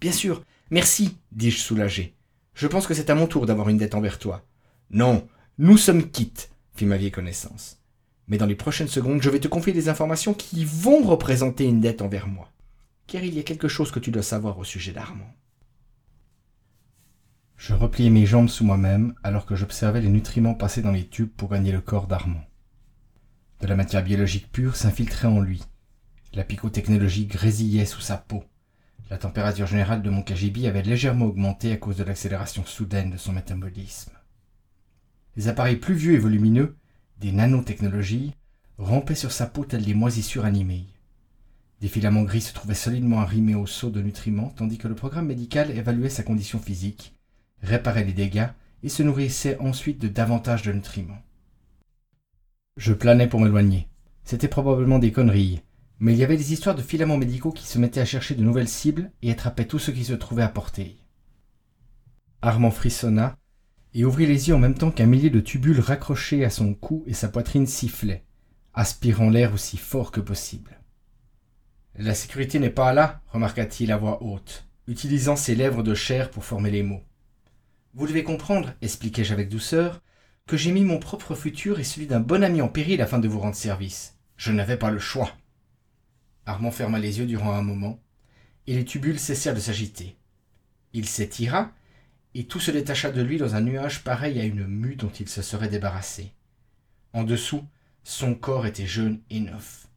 [0.00, 2.14] Bien sûr, merci, dis-je soulagé.
[2.54, 4.46] Je pense que c'est à mon tour d'avoir une dette envers toi.
[4.90, 7.82] Non, nous sommes quittes, fit ma vieille connaissance.
[8.28, 11.80] Mais dans les prochaines secondes, je vais te confier des informations qui vont représenter une
[11.80, 12.50] dette envers moi.
[13.06, 15.32] Car il y a quelque chose que tu dois savoir au sujet d'Armand.
[17.56, 21.30] Je repliai mes jambes sous moi-même alors que j'observais les nutriments passer dans les tubes
[21.30, 22.44] pour gagner le corps d'Armand.
[23.60, 25.62] De la matière biologique pure s'infiltrait en lui.
[26.36, 28.44] La picotechnologie grésillait sous sa peau.
[29.08, 33.16] La température générale de mon KGB avait légèrement augmenté à cause de l'accélération soudaine de
[33.16, 34.12] son métabolisme.
[35.38, 36.76] Les appareils plus vieux et volumineux,
[37.20, 38.34] des nanotechnologies,
[38.76, 40.84] rampaient sur sa peau telles des moisissures animées.
[41.80, 45.28] Des filaments gris se trouvaient solidement arrimés au seau de nutriments, tandis que le programme
[45.28, 47.14] médical évaluait sa condition physique,
[47.62, 48.48] réparait les dégâts
[48.82, 51.22] et se nourrissait ensuite de davantage de nutriments.
[52.76, 53.88] Je planais pour m'éloigner.
[54.24, 55.62] C'était probablement des conneries,
[55.98, 58.42] mais il y avait des histoires de filaments médicaux qui se mettaient à chercher de
[58.42, 60.96] nouvelles cibles et attrapaient tout ce qui se trouvait à portée.
[62.42, 63.36] Armand frissonna
[63.94, 67.02] et ouvrit les yeux en même temps qu'un millier de tubules raccrochés à son cou
[67.06, 68.24] et sa poitrine sifflaient,
[68.74, 70.78] aspirant l'air aussi fort que possible.
[71.98, 76.44] La sécurité n'est pas là, remarqua-t-il à voix haute, utilisant ses lèvres de chair pour
[76.44, 77.02] former les mots.
[77.94, 80.02] Vous devez comprendre, expliquai-je avec douceur,
[80.46, 83.28] que j'ai mis mon propre futur et celui d'un bon ami en péril afin de
[83.28, 84.18] vous rendre service.
[84.36, 85.32] Je n'avais pas le choix.
[86.46, 88.00] Armand ferma les yeux durant un moment,
[88.66, 90.16] et les tubules cessèrent de s'agiter.
[90.92, 91.72] Il s'étira,
[92.34, 95.28] et tout se détacha de lui dans un nuage pareil à une mue dont il
[95.28, 96.32] se serait débarrassé.
[97.12, 97.64] En dessous,
[98.04, 99.88] son corps était jeune et neuf.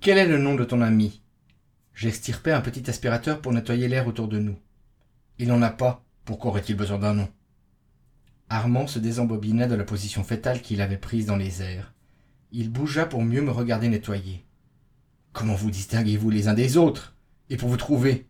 [0.00, 1.22] Quel est le nom de ton ami?
[1.94, 4.58] J'extirpai un petit aspirateur pour nettoyer l'air autour de nous.
[5.38, 6.04] Il n'en a pas.
[6.24, 7.28] Pourquoi aurait-il besoin d'un nom?
[8.48, 11.94] Armand se désembobina de la position fétale qu'il avait prise dans les airs.
[12.52, 14.44] Il bougea pour mieux me regarder nettoyer.
[15.34, 17.16] Comment vous distinguez-vous les uns des autres?
[17.50, 18.28] Et pour vous trouver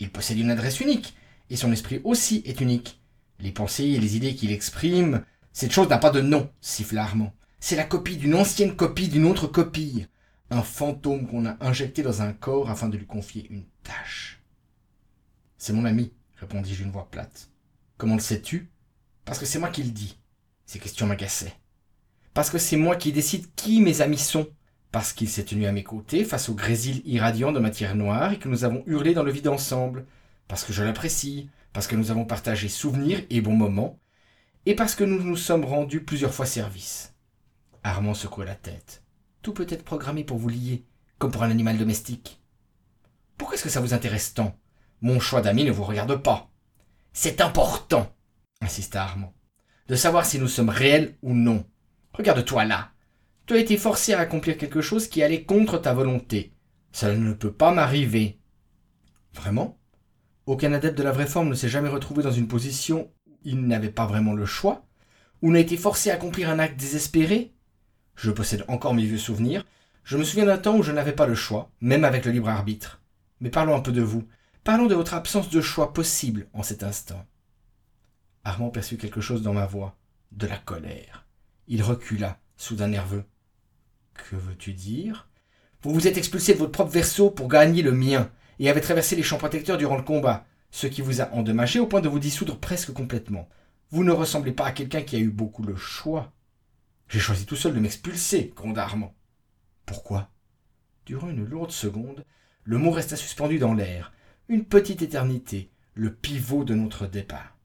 [0.00, 1.14] Il possède une adresse unique,
[1.50, 3.02] et son esprit aussi est unique.
[3.40, 7.34] Les pensées et les idées qu'il exprime, cette chose n'a pas de nom, siffla Armand.
[7.60, 10.06] C'est la copie d'une ancienne copie d'une autre copie.
[10.48, 14.40] Un fantôme qu'on a injecté dans un corps afin de lui confier une tâche.
[15.58, 17.50] C'est mon ami, répondis-je d'une voix plate.
[17.98, 18.70] Comment le sais-tu?
[19.26, 20.18] Parce que c'est moi qui le dis.
[20.64, 21.54] Ces questions m'agaçaient.
[22.32, 24.48] Parce que c'est moi qui décide qui mes amis sont
[24.94, 28.38] parce qu'il s'est tenu à mes côtés face au grésil irradiant de matière noire et
[28.38, 30.06] que nous avons hurlé dans le vide ensemble,
[30.46, 33.98] parce que je l'apprécie, parce que nous avons partagé souvenirs et bons moments,
[34.66, 37.12] et parce que nous nous sommes rendus plusieurs fois service.
[37.82, 39.02] Armand secoua la tête.
[39.42, 40.84] Tout peut être programmé pour vous lier,
[41.18, 42.40] comme pour un animal domestique.
[43.36, 44.56] Pourquoi est-ce que ça vous intéresse tant?
[45.00, 46.52] Mon choix d'amis ne vous regarde pas.
[47.12, 48.14] C'est important,
[48.60, 49.34] insista Armand,
[49.88, 51.66] de savoir si nous sommes réels ou non.
[52.12, 52.93] Regarde-toi là,
[53.46, 56.54] tu as été forcé à accomplir quelque chose qui allait contre ta volonté.
[56.92, 58.38] Cela ne peut pas m'arriver.
[59.34, 59.78] Vraiment?
[60.46, 63.66] Aucun adepte de la vraie forme ne s'est jamais retrouvé dans une position où il
[63.66, 64.86] n'avait pas vraiment le choix
[65.42, 67.54] Ou n'a été forcé à accomplir un acte désespéré
[68.14, 69.64] Je possède encore mes vieux souvenirs.
[70.04, 72.48] Je me souviens d'un temps où je n'avais pas le choix, même avec le libre
[72.48, 73.02] arbitre.
[73.40, 74.26] Mais parlons un peu de vous.
[74.62, 77.26] Parlons de votre absence de choix possible en cet instant.
[78.44, 79.96] Armand perçut quelque chose dans ma voix,
[80.32, 81.26] de la colère.
[81.66, 83.24] Il recula, soudain nerveux.
[84.14, 85.28] Que veux-tu dire?
[85.82, 89.16] Vous vous êtes expulsé de votre propre vaisseau pour gagner le mien, et avez traversé
[89.16, 92.18] les champs protecteurs durant le combat, ce qui vous a endommagé au point de vous
[92.18, 93.48] dissoudre presque complètement.
[93.90, 96.32] Vous ne ressemblez pas à quelqu'un qui a eu beaucoup le choix.
[97.08, 98.88] J'ai choisi tout seul de m'expulser, gronda
[99.84, 100.30] Pourquoi?
[101.06, 102.24] Durant une lourde seconde,
[102.64, 104.12] le mot resta suspendu dans l'air,
[104.48, 107.56] une petite éternité, le pivot de notre départ.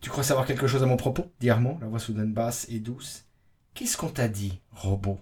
[0.00, 1.30] Tu crois savoir quelque chose à mon propos?
[1.38, 3.26] dit Armand, la voix soudaine basse et douce.
[3.74, 5.18] Qu'est-ce qu'on t'a dit, robot?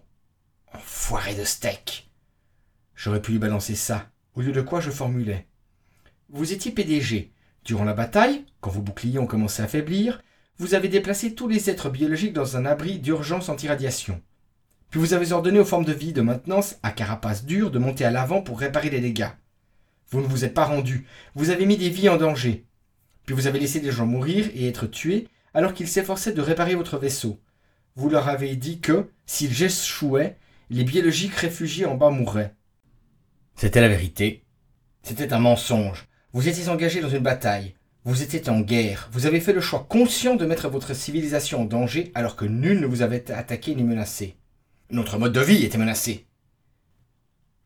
[0.75, 2.11] Enfoiré de steak
[2.97, 5.47] J'aurais pu lui balancer ça, au lieu de quoi je formulais.
[6.31, 7.33] Vous étiez PDG.
[7.65, 10.21] Durant la bataille, quand vos boucliers ont commencé à faiblir,
[10.59, 14.21] vous avez déplacé tous les êtres biologiques dans un abri d'urgence anti-radiation.
[14.91, 18.05] Puis vous avez ordonné aux formes de vie de maintenance à carapace dure de monter
[18.05, 19.31] à l'avant pour réparer les dégâts.
[20.09, 22.65] Vous ne vous êtes pas rendu, vous avez mis des vies en danger.
[23.27, 26.75] Puis vous avez laissé des gens mourir et être tués alors qu'ils s'efforçaient de réparer
[26.75, 27.39] votre vaisseau.
[27.97, 30.37] Vous leur avez dit que, s'ils échouaient,
[30.71, 32.55] les biologiques réfugiés en bas mourraient.
[33.57, 34.45] C'était la vérité.
[35.03, 36.07] C'était un mensonge.
[36.33, 37.75] Vous étiez engagé dans une bataille.
[38.05, 41.65] Vous étiez en guerre, vous avez fait le choix conscient de mettre votre civilisation en
[41.67, 44.37] danger alors que nul ne vous avait attaqué ni menacé.
[44.91, 46.27] Notre mode de vie était menacé.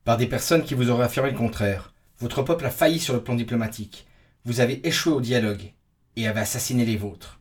[0.02, 1.94] Par des personnes qui vous auraient affirmé le contraire.
[2.18, 4.06] Votre peuple a failli sur le plan diplomatique.
[4.44, 5.72] Vous avez échoué au dialogue
[6.16, 7.40] et avez assassiné les vôtres.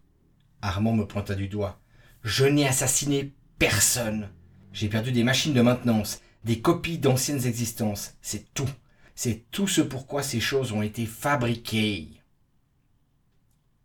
[0.62, 1.83] Armand me pointa du doigt.
[2.23, 4.29] Je n'ai assassiné personne.
[4.71, 8.15] J'ai perdu des machines de maintenance, des copies d'anciennes existences.
[8.21, 8.69] C'est tout.
[9.13, 12.21] C'est tout ce pourquoi ces choses ont été fabriquées.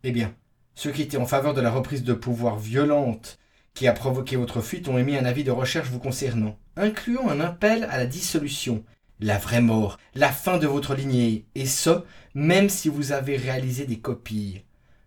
[0.03, 0.33] Eh bien,
[0.73, 3.37] ceux qui étaient en faveur de la reprise de pouvoir violente
[3.73, 7.41] qui a provoqué votre fuite ont émis un avis de recherche vous concernant, incluant un
[7.41, 8.83] appel à la dissolution,
[9.19, 13.85] la vraie mort, la fin de votre lignée, et ce, même si vous avez réalisé
[13.85, 14.63] des copies.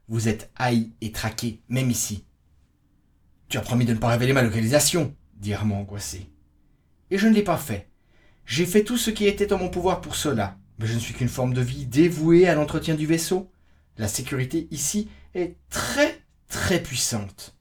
[0.08, 2.24] Vous êtes haï et traqué, même ici.
[3.52, 6.30] Tu as promis de ne pas révéler ma localisation, dit Armand angoissé.
[7.10, 7.90] Et je ne l'ai pas fait.
[8.46, 11.12] J'ai fait tout ce qui était en mon pouvoir pour cela, mais je ne suis
[11.12, 13.50] qu'une forme de vie dévouée à l'entretien du vaisseau.
[13.98, 17.54] La sécurité ici est très très puissante.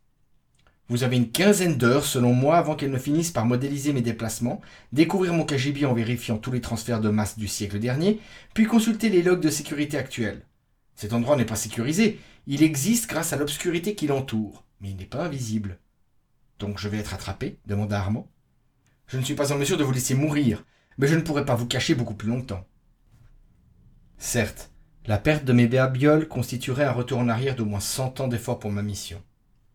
[0.88, 4.62] Vous avez une quinzaine d'heures, selon moi, avant qu'elle ne finisse par modéliser mes déplacements,
[4.94, 8.22] découvrir mon KGB en vérifiant tous les transferts de masse du siècle dernier,
[8.54, 10.46] puis consulter les logs de sécurité actuels.
[10.96, 15.06] Cet endroit n'est pas sécurisé, il existe grâce à l'obscurité qui l'entoure, mais il n'est
[15.06, 15.80] pas invisible.
[16.60, 18.30] Donc je vais être attrapé demanda Armand.
[19.08, 20.66] Je ne suis pas en mesure de vous laisser mourir,
[20.98, 22.66] mais je ne pourrai pas vous cacher beaucoup plus longtemps.
[24.18, 24.72] Certes,
[25.06, 28.60] la perte de mes babioles constituerait un retour en arrière d'au moins cent ans d'efforts
[28.60, 29.22] pour ma mission.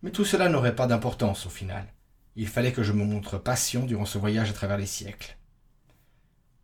[0.02, 1.92] Mais tout cela n'aurait pas d'importance au final.
[2.36, 5.36] Il fallait que je me montre patient durant ce voyage à travers les siècles.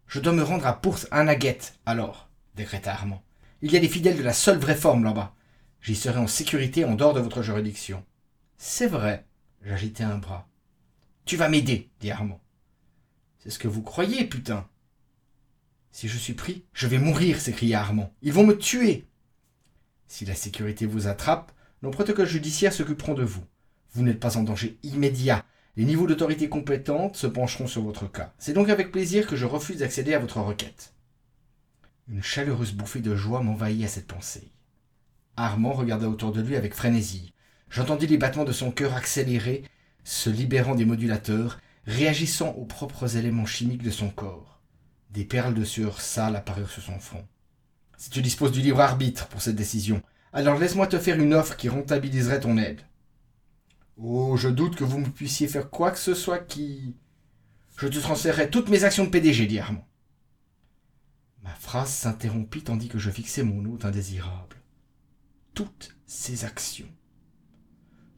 [0.07, 3.23] Je dois me rendre à Pource Anaguet, alors, décréta Armand.
[3.63, 5.35] Il y a des fidèles de la seule vraie forme là-bas.
[5.81, 8.05] J'y serai en sécurité en dehors de votre juridiction.
[8.65, 9.27] C'est vrai,
[9.63, 10.49] j'agitai un bras.
[11.25, 12.41] Tu vas m'aider, dit Armand.
[13.41, 14.69] C'est ce que vous croyez, putain.
[15.91, 18.15] Si je suis pris, je vais mourir, s'écria Armand.
[18.23, 19.09] Ils vont me tuer.
[20.07, 21.51] Si la sécurité vous attrape,
[21.83, 23.45] nos protocoles judiciaires s'occuperont de vous.
[23.95, 25.45] Vous n'êtes pas en danger immédiat.
[25.75, 28.33] Les niveaux d'autorité compétentes se pencheront sur votre cas.
[28.39, 30.95] C'est donc avec plaisir que je refuse d'accéder à votre requête.
[32.07, 34.53] Une chaleureuse bouffée de joie m'envahit à cette pensée.
[35.37, 37.35] Armand regarda autour de lui avec frénésie.
[37.73, 39.65] J'entendis les battements de son cœur accélérés,
[40.05, 44.61] se libérant des modulateurs, réagissant aux propres éléments chimiques de son corps.
[45.09, 47.27] Des perles de sueur sale apparurent sur son front.
[47.97, 50.03] Si tu disposes du libre arbitre pour cette décision,
[50.35, 52.83] alors laisse-moi te faire une offre qui rentabiliserait ton aide.
[53.97, 56.95] Oh, je doute que vous me puissiez faire quoi que ce soit qui.
[57.79, 59.61] Je te transférerai toutes mes actions de PDG, dit.
[61.43, 64.57] Ma phrase s'interrompit tandis que je fixais mon hôte indésirable.
[65.55, 66.89] Toutes ces actions.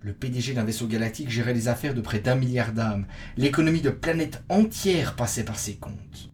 [0.04, 3.06] Le PDG d'un vaisseau galactique gérait les affaires de près d'un milliard d'âmes.
[3.38, 6.30] L'économie de planètes entières passait par ses comptes.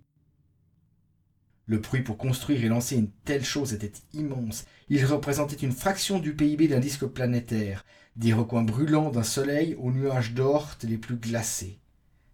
[1.67, 4.65] Le prix pour construire et lancer une telle chose était immense.
[4.89, 7.85] Il représentait une fraction du PIB d'un disque planétaire,
[8.17, 11.79] des recoins brûlants d'un soleil aux nuages d'or les plus glacés.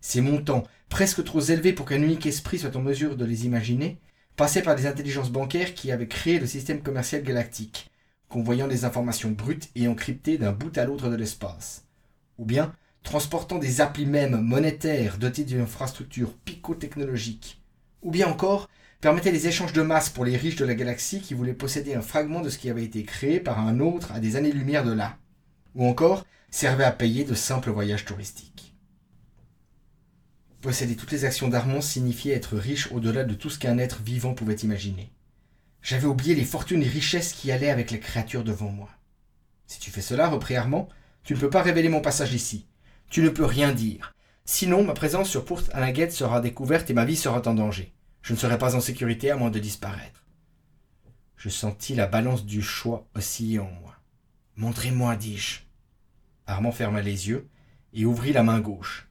[0.01, 4.01] Ces montants, presque trop élevés pour qu'un unique esprit soit en mesure de les imaginer,
[4.37, 7.90] passaient par des intelligences bancaires qui avaient créé le système commercial galactique,
[8.37, 11.87] convoyant des informations brutes et encryptées d'un bout à l'autre de l'espace.
[12.37, 12.70] Ou bien
[13.03, 17.62] transportant des applis même monétaires dotés d'une infrastructure picotechnologique.
[18.03, 18.68] Ou bien encore
[19.01, 22.03] permettait les échanges de masse pour les riches de la galaxie qui voulaient posséder un
[22.03, 25.16] fragment de ce qui avait été créé par un autre à des années-lumière de là,
[25.75, 28.75] ou encore servait à payer de simples voyages touristiques.
[30.61, 34.35] Posséder toutes les actions d'Armand signifiait être riche au-delà de tout ce qu'un être vivant
[34.35, 35.11] pouvait imaginer.
[35.87, 38.88] J'avais oublié les fortunes et richesses qui allaient avec les créatures devant moi.
[39.68, 40.88] Si tu fais cela, reprit Armand,
[41.22, 42.66] tu ne peux pas révéler mon passage ici.
[43.09, 44.12] Tu ne peux rien dire.
[44.44, 47.94] Sinon, ma présence sur Port Anaguet sera découverte et ma vie sera en danger.
[48.20, 50.25] Je ne serai pas en sécurité à moins de disparaître.
[51.37, 53.94] Je sentis la balance du choix osciller en moi.
[54.57, 55.61] Montrez-moi, dis-je.
[56.49, 57.49] Armand ferma les yeux
[57.92, 59.09] et ouvrit la main gauche.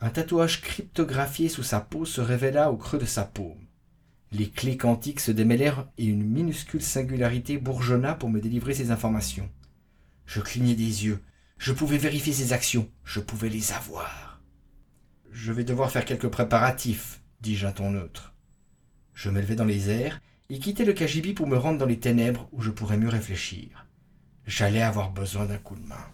[0.00, 3.67] Un tatouage cryptographié sous sa peau se révéla au creux de sa paume.
[4.30, 9.48] Les clés quantiques se démêlèrent et une minuscule singularité bourgeonna pour me délivrer ces informations.
[10.26, 11.22] Je clignais des yeux.
[11.56, 12.90] Je pouvais vérifier ses actions.
[13.04, 14.42] Je pouvais les avoir.
[15.30, 18.34] Je vais devoir faire quelques préparatifs, dis-je à ton neutre.
[19.14, 22.48] Je m'élevai dans les airs et quittai le cagibi pour me rendre dans les ténèbres
[22.52, 23.86] où je pourrais mieux réfléchir.
[24.46, 26.06] J'allais avoir besoin d'un coup de main.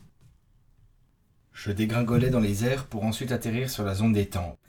[1.53, 4.64] Je dégringolais dans les airs pour ensuite atterrir sur la zone des temples.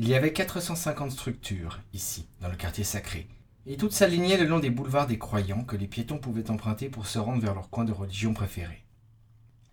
[0.00, 3.26] Il y avait 450 structures ici, dans le quartier sacré,
[3.66, 7.08] et toutes s'alignaient le long des boulevards des croyants que les piétons pouvaient emprunter pour
[7.08, 8.84] se rendre vers leur coin de religion préféré.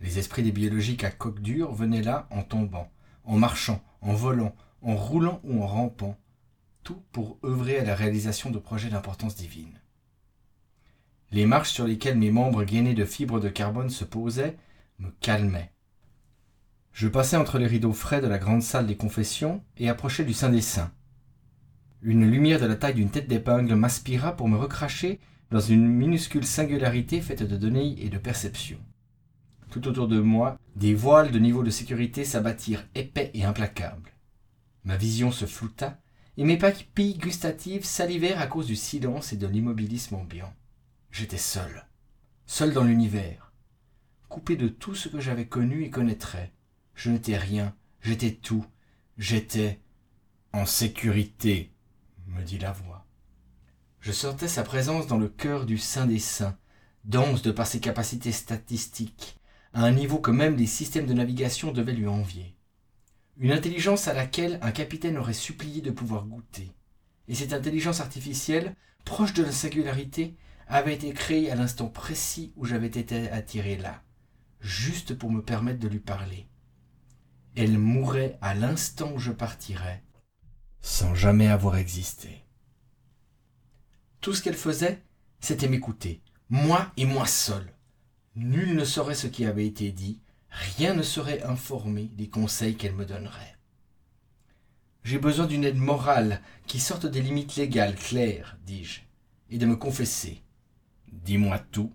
[0.01, 2.91] Les esprits des biologiques à coque dure venaient là en tombant,
[3.23, 6.17] en marchant, en volant, en roulant ou en rampant,
[6.83, 9.79] tout pour œuvrer à la réalisation de projets d'importance divine.
[11.29, 14.57] Les marches sur lesquelles mes membres gainés de fibres de carbone se posaient
[14.97, 15.71] me calmaient,
[16.95, 20.33] je passai entre les rideaux frais de la grande salle des confessions et approchai du
[20.33, 20.93] Saint des Saints.
[22.01, 25.19] Une lumière de la taille d'une tête d'épingle m'aspira pour me recracher
[25.51, 28.77] dans une minuscule singularité faite de données et de perception.
[29.71, 34.13] Tout autour de moi, des voiles de niveau de sécurité s'abattirent épais et implacables.
[34.85, 35.99] Ma vision se flouta,
[36.37, 40.53] et mes papilles gustatives salivèrent à cause du silence et de l'immobilisme ambiant.
[41.11, 41.87] J'étais seul,
[42.45, 43.51] seul dans l'univers,
[44.29, 46.53] coupé de tout ce que j'avais connu et connaîtrais,
[46.95, 48.65] je n'étais rien, j'étais tout,
[49.17, 49.79] j'étais
[50.53, 51.73] en sécurité,
[52.27, 53.05] me dit la voix.
[53.99, 56.57] Je sentais sa présence dans le cœur du Saint des Saints,
[57.03, 59.37] dense de par ses capacités statistiques,
[59.73, 62.55] à un niveau que même les systèmes de navigation devaient lui envier.
[63.37, 66.71] Une intelligence à laquelle un capitaine aurait supplié de pouvoir goûter.
[67.27, 72.63] Et cette intelligence artificielle, proche de la singularité, avait été créée à l'instant précis où
[72.65, 74.01] j'avais été attiré là,
[74.61, 76.47] juste pour me permettre de lui parler
[77.55, 80.03] elle mourrait à l'instant où je partirais,
[80.81, 82.43] sans jamais avoir existé.
[84.19, 85.01] Tout ce qu'elle faisait,
[85.39, 87.73] c'était m'écouter, moi et moi seul.
[88.35, 92.95] Nul ne saurait ce qui avait été dit, rien ne serait informé des conseils qu'elle
[92.95, 93.55] me donnerait.
[95.03, 99.01] J'ai besoin d'une aide morale qui sorte des limites légales claires, dis-je,
[99.49, 100.41] et de me confesser.
[101.11, 101.93] Dis-moi tout.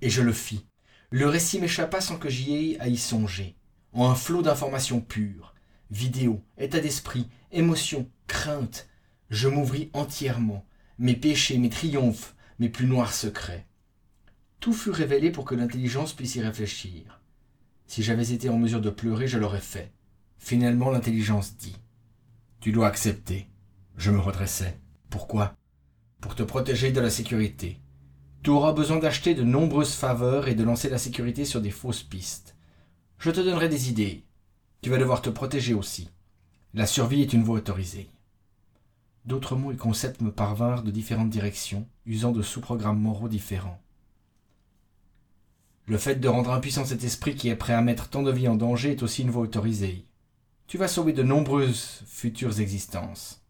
[0.00, 0.66] Et je le fis.
[1.10, 3.57] Le récit m'échappa sans que j'y aie à y songer
[3.98, 5.54] en un flot d'informations pures,
[5.90, 8.88] vidéos, état d'esprit, émotions, craintes.
[9.28, 10.64] Je m'ouvris entièrement,
[11.00, 13.66] mes péchés, mes triomphes, mes plus noirs secrets.
[14.60, 17.20] Tout fut révélé pour que l'intelligence puisse y réfléchir.
[17.88, 19.92] Si j'avais été en mesure de pleurer, je l'aurais fait.
[20.38, 21.76] Finalement, l'intelligence dit
[22.60, 23.48] Tu dois accepter.
[23.96, 24.78] Je me redressai.
[25.10, 25.56] Pourquoi?
[26.20, 27.80] Pour te protéger de la sécurité.
[28.44, 32.04] Tu auras besoin d'acheter de nombreuses faveurs et de lancer la sécurité sur des fausses
[32.04, 32.54] pistes.
[33.18, 34.24] Je te donnerai des idées.
[34.80, 36.08] Tu vas devoir te protéger aussi.
[36.72, 38.08] La survie est une voie autorisée.
[39.24, 43.82] D'autres mots et concepts me parvinrent de différentes directions, usant de sous-programmes moraux différents.
[45.86, 48.46] Le fait de rendre impuissant cet esprit qui est prêt à mettre tant de vie
[48.46, 50.06] en danger est aussi une voie autorisée.
[50.68, 53.42] Tu vas sauver de nombreuses futures existences.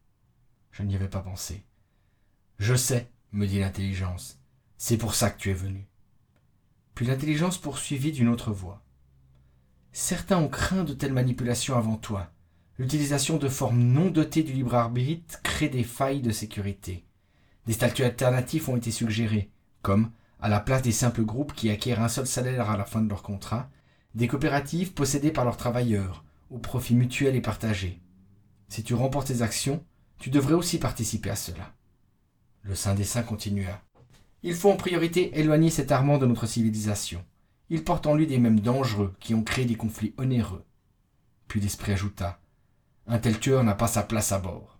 [0.70, 1.62] Je n'y avais pas pensé.
[2.58, 4.38] Je sais, me dit l'intelligence.
[4.78, 5.86] C'est pour ça que tu es venu.
[6.94, 8.82] Puis l'intelligence poursuivit d'une autre voix.
[9.92, 12.30] Certains ont craint de telles manipulations avant toi.
[12.78, 17.04] L'utilisation de formes non dotées du libre arbitre crée des failles de sécurité.
[17.66, 19.50] Des statuts alternatifs ont été suggérés,
[19.82, 23.00] comme, à la place des simples groupes qui acquièrent un seul salaire à la fin
[23.00, 23.68] de leur contrat,
[24.14, 28.00] des coopératives possédées par leurs travailleurs, au profit mutuel et partagé.
[28.68, 29.84] Si tu remportes tes actions,
[30.18, 31.74] tu devrais aussi participer à cela.
[32.62, 33.82] Le Saint des Saints continua.
[34.42, 37.24] Il faut en priorité éloigner cet armand de notre civilisation.
[37.70, 40.64] Il porte en lui des mêmes dangereux qui ont créé des conflits onéreux.
[41.48, 42.40] Puis l'esprit ajouta
[43.06, 44.78] Un tel tueur n'a pas sa place à bord.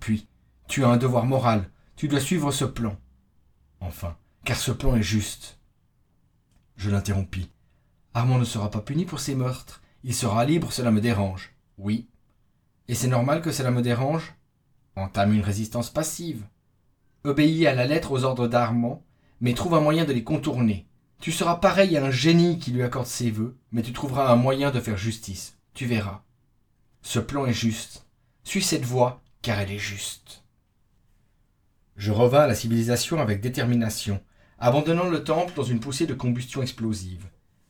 [0.00, 0.28] Puis,
[0.68, 2.96] tu as un devoir moral, tu dois suivre ce plan.
[3.80, 5.58] Enfin, car ce plan est juste.
[6.76, 7.50] Je l'interrompis.
[8.14, 9.82] Armand ne sera pas puni pour ses meurtres.
[10.02, 11.54] Il sera libre, cela me dérange.
[11.78, 12.08] Oui.
[12.88, 14.34] Et c'est normal que cela me dérange?
[14.94, 16.44] Entame une résistance passive.
[17.24, 19.04] Obéis à la lettre aux ordres d'Armand,
[19.40, 20.86] mais trouve un moyen de les contourner.
[21.26, 24.36] Tu seras pareil à un génie qui lui accorde ses vœux, mais tu trouveras un
[24.36, 25.56] moyen de faire justice.
[25.74, 26.22] Tu verras.
[27.02, 28.06] Ce plan est juste.
[28.44, 30.44] Suis cette voie, car elle est juste.
[31.96, 34.22] Je revins à la civilisation avec détermination,
[34.60, 37.26] abandonnant le temple dans une poussée de combustion explosive.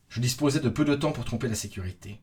[0.07, 2.21] Je disposais de peu de temps pour tromper la sécurité.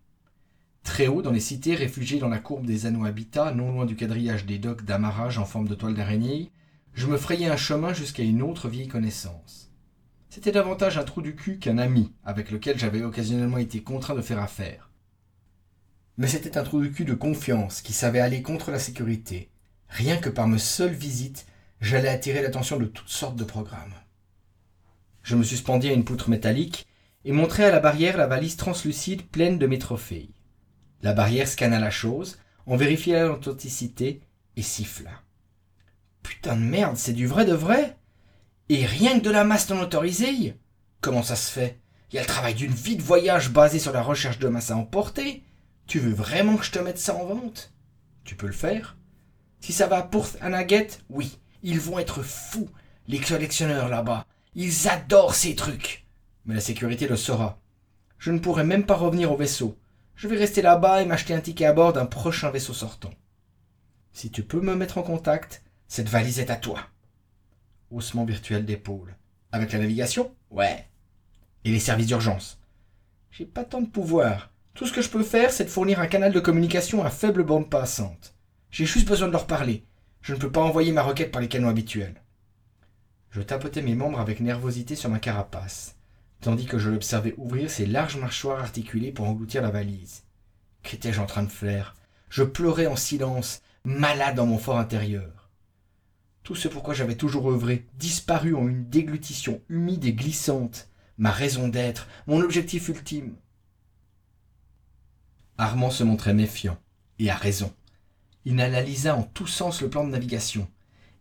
[0.84, 3.96] Très haut, dans les cités réfugiées dans la courbe des anneaux habitats, non loin du
[3.96, 6.52] quadrillage des docks d'amarrage en forme de toile d'araignée,
[6.92, 9.73] je me frayais un chemin jusqu'à une autre vieille connaissance.
[10.34, 14.20] C'était davantage un trou du cul qu'un ami avec lequel j'avais occasionnellement été contraint de
[14.20, 14.90] faire affaire.
[16.16, 19.52] Mais c'était un trou du cul de confiance qui savait aller contre la sécurité,
[19.88, 21.46] Rien que par ma seule visite,
[21.80, 23.94] j'allais attirer l'attention de toutes sortes de programmes.
[25.22, 26.88] Je me suspendis à une poutre métallique
[27.24, 30.30] et montrai à la barrière la valise translucide pleine de mes trophées.
[31.02, 34.20] La barrière scanna la chose, en vérifia l'authenticité
[34.56, 35.12] et siffla.
[36.24, 37.96] Putain de merde, c'est du vrai de vrai?
[38.68, 40.56] Et rien que de la masse non autorisée
[41.00, 41.80] Comment ça se fait?
[42.10, 44.70] Il y a le travail d'une vie de voyage basée sur la recherche de masse
[44.70, 45.42] à emporter.
[45.86, 47.72] Tu veux vraiment que je te mette ça en vente?
[48.24, 48.96] Tu peux le faire
[49.60, 51.38] Si ça va pour Anaget, oui.
[51.62, 52.68] Ils vont être fous,
[53.06, 54.26] les collectionneurs là-bas.
[54.54, 56.06] Ils adorent ces trucs.
[56.46, 57.58] Mais la sécurité le saura.
[58.18, 59.76] Je ne pourrai même pas revenir au vaisseau.
[60.14, 63.12] Je vais rester là-bas et m'acheter un ticket à bord d'un prochain vaisseau sortant.
[64.12, 66.80] Si tu peux me mettre en contact, cette valise est à toi.
[67.90, 69.16] Haussement virtuel d'épaule.
[69.52, 70.34] Avec la navigation?
[70.50, 70.86] Ouais.
[71.64, 72.58] Et les services d'urgence?
[73.30, 74.50] J'ai pas tant de pouvoir.
[74.74, 77.44] Tout ce que je peux faire, c'est de fournir un canal de communication à faible
[77.44, 78.34] bande passante.
[78.70, 79.84] J'ai juste besoin de leur parler.
[80.20, 82.20] Je ne peux pas envoyer ma requête par les canaux habituels.
[83.30, 85.96] Je tapotais mes membres avec nervosité sur ma carapace
[86.44, 90.24] tandis que je l'observais ouvrir ses larges mâchoires articulées pour engloutir la valise.
[90.82, 91.96] Qu'étais-je en train de faire?
[92.28, 95.43] Je pleurais en silence, malade dans mon fort intérieur.
[96.44, 101.68] Tout ce pourquoi j'avais toujours œuvré disparut en une déglutition humide et glissante, ma raison
[101.68, 103.34] d'être, mon objectif ultime.
[105.56, 106.78] Armand se montrait méfiant,
[107.18, 107.72] et a raison.
[108.44, 110.68] Il analysa en tous sens le plan de navigation.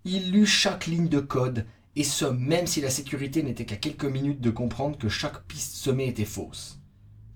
[0.04, 1.66] Il lut chaque ligne de code
[1.96, 5.76] et ce même si la sécurité n'était qu'à quelques minutes de comprendre que chaque piste
[5.76, 6.82] semée était fausse.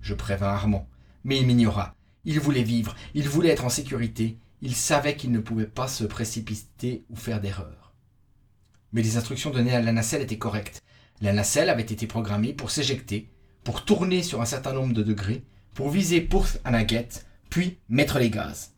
[0.02, 0.90] Je prévins Armand,
[1.24, 1.96] mais il m'ignora.
[2.26, 6.04] Il voulait vivre, il voulait être en sécurité, il savait qu'il ne pouvait pas se
[6.04, 7.94] précipiter ou faire d'erreur.
[8.94, 10.82] Mais les instructions données à la nacelle étaient correctes.
[11.22, 13.30] La nacelle avait été programmée pour s'éjecter,
[13.64, 15.44] pour tourner sur un certain nombre de degrés,
[15.74, 18.74] pour viser Pourth à guette, puis mettre les gaz.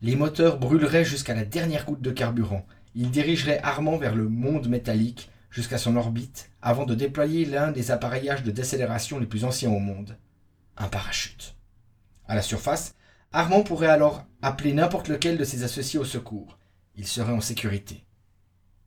[0.00, 4.68] Les moteurs brûleraient jusqu'à la dernière goutte de carburant, il dirigerait Armand vers le monde
[4.68, 9.70] métallique jusqu'à son orbite avant de déployer l'un des appareillages de décélération les plus anciens
[9.70, 10.16] au monde,
[10.76, 11.54] un parachute.
[12.26, 12.94] À la surface,
[13.32, 16.58] Armand pourrait alors appeler n'importe lequel de ses associés au secours.
[16.96, 18.04] Il serait en sécurité.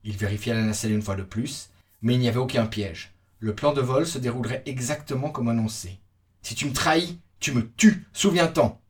[0.04, 1.70] Il vérifia la nacelle une fois de plus,
[2.00, 3.14] mais il n'y avait aucun piège.
[3.38, 6.00] Le plan de vol se déroulerait exactement comme annoncé.
[6.42, 8.80] Si tu me trahis, tu me tues, souviens-t'en.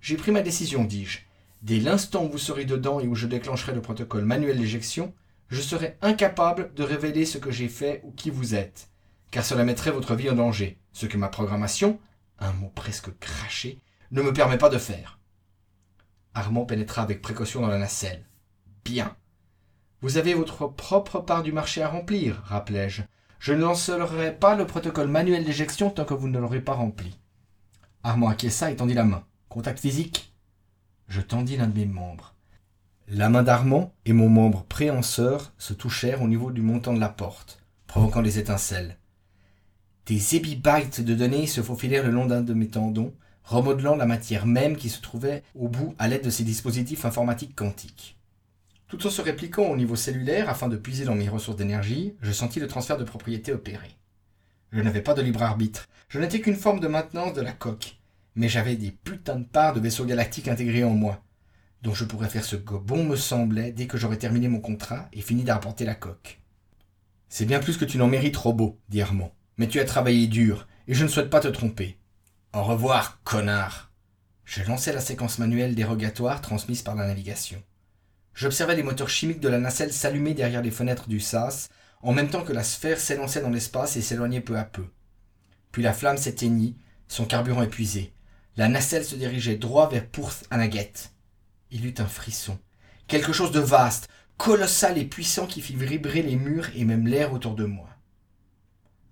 [0.00, 1.20] J'ai pris ma décision, dis-je,
[1.62, 5.12] Dès l'instant où vous serez dedans et où je déclencherai le protocole manuel d'éjection,
[5.48, 8.88] je serai incapable de révéler ce que j'ai fait ou qui vous êtes,
[9.30, 12.00] car cela mettrait votre vie en danger, ce que ma programmation,
[12.38, 13.78] un mot presque craché,
[14.10, 15.18] ne me permet pas de faire.
[16.34, 18.24] Armand pénétra avec précaution dans la nacelle.
[18.84, 19.16] Bien.
[20.00, 23.02] Vous avez votre propre part du marché à remplir, rappelai-je.
[23.38, 27.18] Je ne lancerai pas le protocole manuel d'éjection tant que vous ne l'aurez pas rempli.
[28.02, 29.24] Armand acquiesça et tendit la main.
[29.48, 30.34] Contact physique?
[31.08, 32.34] Je tendis l'un de mes membres.
[33.08, 37.08] La main d'Armand et mon membre préhenseur se touchèrent au niveau du montant de la
[37.08, 38.98] porte, provoquant des étincelles.
[40.06, 43.12] Des ébibytes de données se faufilèrent le long d'un de mes tendons,
[43.50, 47.56] remodelant la matière même qui se trouvait au bout à l'aide de ces dispositifs informatiques
[47.56, 48.16] quantiques.
[48.86, 52.30] Tout en se répliquant au niveau cellulaire afin de puiser dans mes ressources d'énergie, je
[52.30, 53.96] sentis le transfert de propriété opérer.
[54.70, 57.96] Je n'avais pas de libre arbitre, je n'étais qu'une forme de maintenance de la coque,
[58.36, 61.20] mais j'avais des putains de parts de vaisseaux galactiques intégrés en moi,
[61.82, 65.08] dont je pourrais faire ce que bon me semblait dès que j'aurais terminé mon contrat
[65.12, 66.40] et fini d'apporter la coque.
[67.28, 69.32] C'est bien plus que tu n'en mérites, robot, dit Armand.
[69.56, 71.99] Mais tu as travaillé dur, et je ne souhaite pas te tromper.
[72.52, 73.92] Au revoir, connard.
[74.44, 77.62] Je lançai la séquence manuelle dérogatoire transmise par la navigation.
[78.34, 81.68] J'observais les moteurs chimiques de la nacelle s'allumer derrière les fenêtres du sas,
[82.02, 84.84] en même temps que la sphère s'élançait dans l'espace et s'éloignait peu à peu.
[85.70, 86.76] Puis la flamme s'éteignit,
[87.06, 88.12] son carburant épuisé,
[88.56, 90.92] la nacelle se dirigeait droit vers Pourth Anaget.
[91.70, 92.58] Il eut un frisson.
[93.06, 97.32] Quelque chose de vaste, colossal et puissant qui fit vibrer les murs et même l'air
[97.32, 97.88] autour de moi.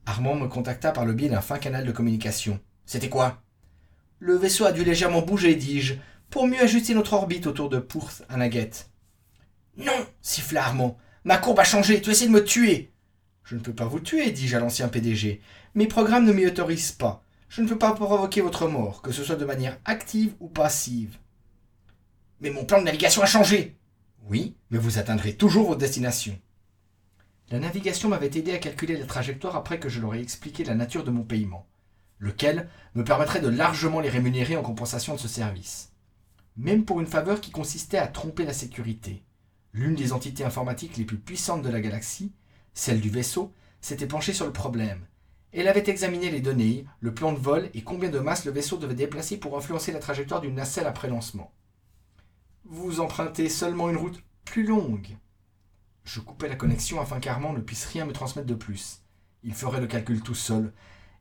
[0.06, 2.58] Armand me contacta par le biais d'un fin canal de communication.
[2.88, 3.42] C'était quoi?
[4.18, 5.96] Le vaisseau a dû légèrement bouger, dis-je,
[6.30, 8.70] pour mieux ajuster notre orbite autour de Pourth Anaget.
[9.76, 10.96] Non siffla Armand.
[11.22, 12.90] Ma courbe a changé, tu essaies de me tuer.
[13.44, 15.42] Je ne peux pas vous tuer, dis-je à l'ancien PDG.
[15.74, 17.22] Mes programmes ne m'y autorisent pas.
[17.50, 21.18] Je ne peux pas provoquer votre mort, que ce soit de manière active ou passive.
[22.40, 23.76] Mais mon plan de navigation a changé.
[24.30, 26.38] Oui, mais vous atteindrez toujours votre destination.
[27.50, 30.74] La navigation m'avait aidé à calculer la trajectoire après que je leur ai expliqué la
[30.74, 31.66] nature de mon paiement,
[32.18, 35.92] lequel me permettrait de largement les rémunérer en compensation de ce service.
[36.56, 39.22] Même pour une faveur qui consistait à tromper la sécurité.
[39.72, 42.32] L'une des entités informatiques les plus puissantes de la galaxie,
[42.74, 45.06] celle du vaisseau, s'était penchée sur le problème
[45.52, 48.76] elle avait examiné les données, le plan de vol et combien de masse le vaisseau
[48.76, 51.52] devait déplacer pour influencer la trajectoire d'une nacelle après lancement.
[52.64, 55.16] Vous empruntez seulement une route plus longue.
[56.04, 59.00] Je coupais la connexion afin qu'Armand ne puisse rien me transmettre de plus.
[59.42, 60.72] Il ferait le calcul tout seul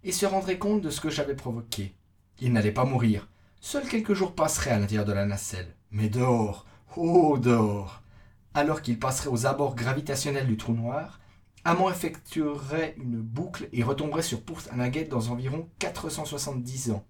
[0.08, 1.94] et se rendrait compte de ce que j'avais provoqué.
[2.40, 3.28] Il n'allait pas mourir.
[3.60, 5.76] Seuls quelques jours passeraient à l'intérieur de la nacelle.
[5.92, 8.02] Mais dehors, oh dehors
[8.54, 11.20] Alors qu'il passerait aux abords gravitationnels du trou noir,
[11.66, 17.06] Armand effectuerait une boucle et retomberait sur Porte Anaguet dans environ 470 ans.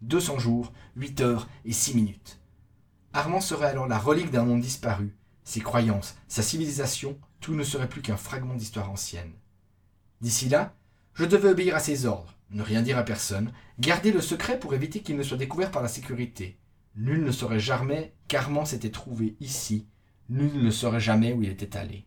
[0.00, 2.40] 200 jours, 8 heures et 6 minutes.
[3.12, 5.14] Armand serait alors la relique d'un monde disparu.
[5.44, 9.32] Ses croyances, sa civilisation, tout ne serait plus qu'un fragment d'histoire ancienne.
[10.22, 10.74] D'ici là,
[11.12, 14.74] je devais obéir à ses ordres, ne rien dire à personne, garder le secret pour
[14.74, 16.58] éviter qu'il ne soit découvert par la sécurité.
[16.96, 19.86] Nul ne saurait jamais qu'Armand s'était trouvé ici,
[20.28, 22.06] nul ne saurait jamais où il était allé.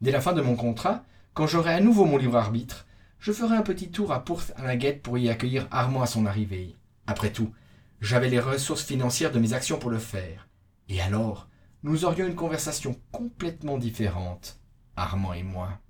[0.00, 1.04] Dès la fin de mon contrat,
[1.34, 2.86] quand j'aurai à nouveau mon libre arbitre,
[3.18, 6.76] je ferai un petit tour à Pourth à pour y accueillir Armand à son arrivée.
[7.06, 7.52] Après tout,
[8.00, 10.48] j'avais les ressources financières de mes actions pour le faire.
[10.88, 11.48] Et alors,
[11.82, 14.60] nous aurions une conversation complètement différente,
[14.96, 15.80] Armand et moi.